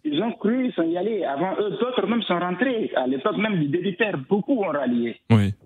Ils 0.03 0.21
ont 0.21 0.31
cru, 0.33 0.65
ils 0.65 0.73
sont 0.73 0.83
y 0.83 0.97
allés. 0.97 1.23
Avant 1.23 1.53
eux, 1.59 1.71
d'autres 1.79 2.07
même 2.07 2.21
sont 2.23 2.39
rentrés. 2.39 2.91
À 2.95 3.05
l'époque 3.07 3.37
même 3.37 3.59
du 3.59 3.67
débutaire, 3.67 4.17
beaucoup 4.29 4.63
ont 4.63 4.69
rallié. 4.71 5.17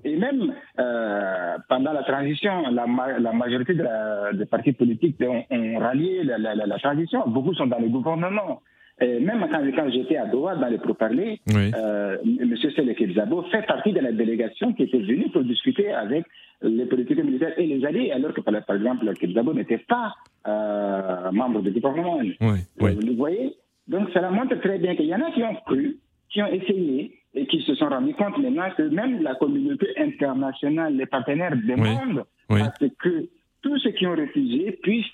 Et 0.03 0.15
même 0.17 0.53
euh, 0.79 1.57
pendant 1.69 1.93
la 1.93 2.03
transition, 2.03 2.63
la, 2.69 2.85
la 3.19 3.31
majorité 3.31 3.73
des 3.73 4.45
partis 4.45 4.73
politiques 4.73 5.17
ont, 5.21 5.77
rallié 5.79 6.23
la, 6.23 6.37
la, 6.37 6.55
la, 6.55 6.79
transition. 6.79 7.23
Beaucoup 7.27 7.53
sont 7.53 7.67
dans 7.67 7.79
le 7.79 7.87
gouvernement. 7.87 8.61
Et 9.01 9.19
même 9.19 9.45
quand, 9.51 9.63
quand 9.75 9.89
j'étais 9.91 10.17
à 10.17 10.27
Doha 10.27 10.55
dans 10.55 10.67
les 10.67 10.77
pro-parler, 10.77 11.39
euh, 11.55 12.17
M. 12.23 12.55
Selek 12.55 13.13
Zabo 13.15 13.41
fait 13.43 13.65
partie 13.65 13.91
de 13.91 13.99
la 13.99 14.11
délégation 14.11 14.73
qui 14.73 14.83
était 14.83 14.99
venue 14.99 15.29
pour 15.31 15.43
discuter 15.43 15.91
avec 15.91 16.25
les 16.61 16.85
politiques 16.85 17.23
militaires 17.23 17.57
et 17.57 17.65
les 17.65 17.83
alliés, 17.85 18.11
alors 18.11 18.33
que 18.33 18.41
par, 18.41 18.55
exemple, 18.55 19.11
Zabo 19.33 19.53
n'était 19.53 19.79
pas 19.79 20.13
euh, 20.47 21.31
membre 21.31 21.61
du 21.61 21.71
gouvernement. 21.71 22.19
Vous 22.39 23.15
voyez? 23.17 23.55
Donc 23.87 24.09
cela 24.13 24.29
montre 24.29 24.55
très 24.61 24.77
bien 24.77 24.95
qu'il 24.95 25.07
y 25.07 25.15
en 25.15 25.21
a 25.21 25.31
qui 25.31 25.43
ont 25.43 25.55
cru, 25.65 25.97
qui 26.29 26.41
ont 26.41 26.47
essayé 26.47 27.19
et 27.33 27.47
qui 27.47 27.61
se 27.63 27.75
sont 27.75 27.89
rendus 27.89 28.13
compte 28.13 28.37
maintenant 28.37 28.69
que 28.77 28.83
même 28.83 29.21
la 29.23 29.35
communauté 29.35 29.87
internationale, 29.97 30.95
les 30.95 31.05
partenaires 31.05 31.55
demandent 31.55 32.25
à 32.49 32.71
ce 32.79 32.85
que 32.85 33.27
tous 33.61 33.79
ceux 33.79 33.91
qui 33.91 34.05
ont 34.05 34.15
refusé 34.15 34.71
puissent 34.83 35.05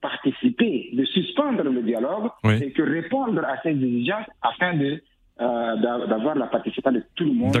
participer, 0.00 0.90
de 0.92 1.04
suspendre 1.04 1.64
le 1.64 1.82
dialogue 1.82 2.30
et 2.44 2.70
que 2.72 2.82
répondre 2.82 3.44
à 3.44 3.60
ces 3.62 3.70
exigences 3.70 4.26
afin 4.42 4.74
de 4.74 5.02
euh, 5.40 5.76
d'avoir 5.76 6.34
la 6.34 6.46
participation 6.46 6.98
de 6.98 7.04
tout 7.14 7.24
le 7.24 7.32
monde 7.32 7.56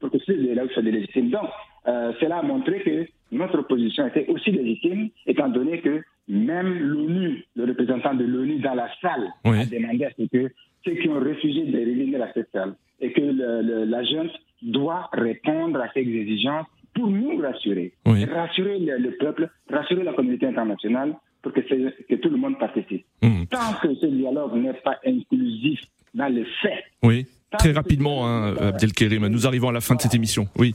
pour 0.00 0.10
que 0.10 0.18
ce 0.18 0.32
dialogue 0.32 0.70
soit 0.70 0.82
légitime. 0.82 1.30
Donc, 1.30 1.48
euh, 1.86 2.12
cela 2.20 2.38
a 2.38 2.42
montré 2.42 2.80
que 2.80 3.06
notre 3.32 3.62
position 3.62 4.06
était 4.06 4.26
aussi 4.28 4.50
légitime, 4.50 5.10
étant 5.26 5.48
donné 5.48 5.80
que 5.80 6.02
même 6.28 6.78
l'ONU, 6.78 7.44
le 7.56 7.64
représentant 7.64 8.14
de 8.14 8.24
l'ONU 8.24 8.60
dans 8.60 8.74
la 8.74 8.88
salle, 9.00 9.28
a 9.44 9.64
demandé 9.66 10.04
à 10.04 10.10
ce 10.16 10.22
que 10.24 10.52
ceux 10.84 10.94
qui 10.94 11.08
ont 11.08 11.20
refusé 11.20 11.64
de 11.64 11.78
revenir 11.78 12.22
à 12.22 12.32
cette 12.32 12.50
salle 12.52 12.74
et 13.00 13.12
que 13.12 13.20
le, 13.20 13.84
la 13.84 14.04
jeune 14.04 14.30
doit 14.62 15.08
répondre 15.12 15.80
à 15.80 15.88
ces 15.92 16.00
exigences 16.00 16.66
pour 16.94 17.08
nous 17.08 17.38
rassurer, 17.38 17.92
rassurer 18.04 18.78
le, 18.78 19.10
peuple, 19.18 19.48
rassurer 19.70 20.02
la 20.02 20.12
communauté 20.14 20.46
internationale 20.46 21.14
pour 21.48 21.62
que, 21.62 22.04
que 22.04 22.14
tout 22.16 22.28
le 22.28 22.36
monde 22.36 22.58
participe. 22.58 23.04
Hmm. 23.22 23.44
Tant 23.50 23.74
que 23.80 23.94
ce 23.94 24.06
dialogue 24.06 24.54
n'est 24.56 24.74
pas 24.74 24.98
inclusif 25.06 25.80
dans 26.14 26.32
les 26.32 26.44
faits. 26.62 26.84
Oui, 27.02 27.26
très 27.58 27.72
rapidement, 27.72 28.26
hein, 28.26 28.54
Abdelkerim, 28.56 29.26
nous 29.28 29.46
arrivons 29.46 29.68
à 29.68 29.72
la 29.72 29.80
fin 29.80 29.94
de 29.94 30.00
cette 30.00 30.14
émission. 30.14 30.46
Oui. 30.56 30.74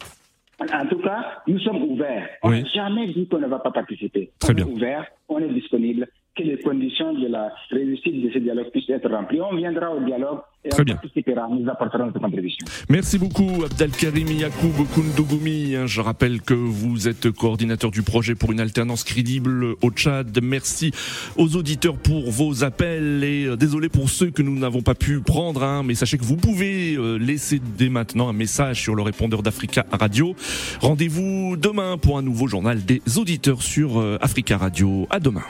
En 0.59 0.86
tout 0.88 0.99
cas, 0.99 1.41
nous 1.47 1.59
sommes 1.59 1.83
ouverts. 1.83 2.29
On 2.41 2.51
n'a 2.51 2.63
jamais 2.65 3.07
dit 3.07 3.27
qu'on 3.27 3.39
ne 3.39 3.47
va 3.47 3.59
pas 3.59 3.71
participer. 3.71 4.31
Très 4.39 4.53
on 4.53 4.55
bien. 4.55 4.65
est 4.65 4.69
ouvert, 4.69 5.05
on 5.27 5.39
est 5.39 5.49
disponible 5.49 6.07
que 6.36 6.43
les 6.43 6.58
conditions 6.58 7.13
de 7.13 7.28
la 7.28 7.52
réussite 7.69 8.24
de 8.24 8.32
ce 8.34 8.39
dialogue 8.39 8.72
puissent 8.72 8.89
être 8.89 9.10
remplies. 9.10 9.39
On 9.41 9.56
viendra 9.56 9.91
au 9.93 10.04
dialogue 10.04 10.39
et 10.65 10.69
Très 10.69 10.82
on 10.82 10.86
bien. 10.86 10.96
participera, 10.96 11.48
nous 11.50 11.69
apporterons 11.69 12.08
notre 12.08 12.19
contribution. 12.19 12.65
Merci 12.89 13.19
beaucoup 13.19 13.63
Abdelkarim 13.65 14.28
Yacoub 14.32 14.84
Koundougoumi. 14.96 15.76
Je 15.86 16.02
rappelle 16.02 16.41
que 16.41 16.54
vous 16.56 17.08
êtes 17.08 17.30
coordinateur 17.32 17.91
du 17.91 18.02
projet 18.02 18.34
pour 18.34 18.52
une 18.52 18.60
alternance 18.60 19.04
crédible 19.04 19.76
au 19.84 19.91
Tchad. 19.91 20.39
Merci 20.41 20.91
aux 21.38 21.56
auditeurs 21.56 21.98
pour 21.98 22.32
vos 22.32 22.63
appels 22.63 23.24
et 23.24 23.46
euh, 23.46 23.56
désolé 23.56 23.89
pour 23.89 24.10
ceux 24.10 24.32
que 24.32 24.41
nous 24.41 24.58
n'avons 24.58 24.82
pas 24.82 24.96
pu 24.96 25.19
prendre, 25.19 25.63
hein, 25.63 25.84
mais 25.86 25.93
sachez 25.93 26.17
que 26.17 26.24
vous 26.24 26.38
pouvez 26.38 26.96
euh, 26.96 27.17
laisser 27.17 27.60
dès 27.78 27.89
maintenant 27.89 28.28
un 28.30 28.34
message 28.34 28.82
sur 28.82 28.96
le 28.96 29.04
répondeur 29.04 29.43
d'Africa 29.43 29.86
Radio. 29.91 30.36
Rendez-vous 30.82 31.58
demain 31.58 31.98
pour 31.98 32.17
un 32.17 32.24
nouveau 32.24 32.48
journal 32.48 32.84
des 32.84 33.02
auditeurs 33.17 33.62
sur 33.62 34.00
euh, 34.00 34.17
Africa 34.22 34.58
Radio. 34.58 35.06
À 35.12 35.19
demain. 35.19 35.43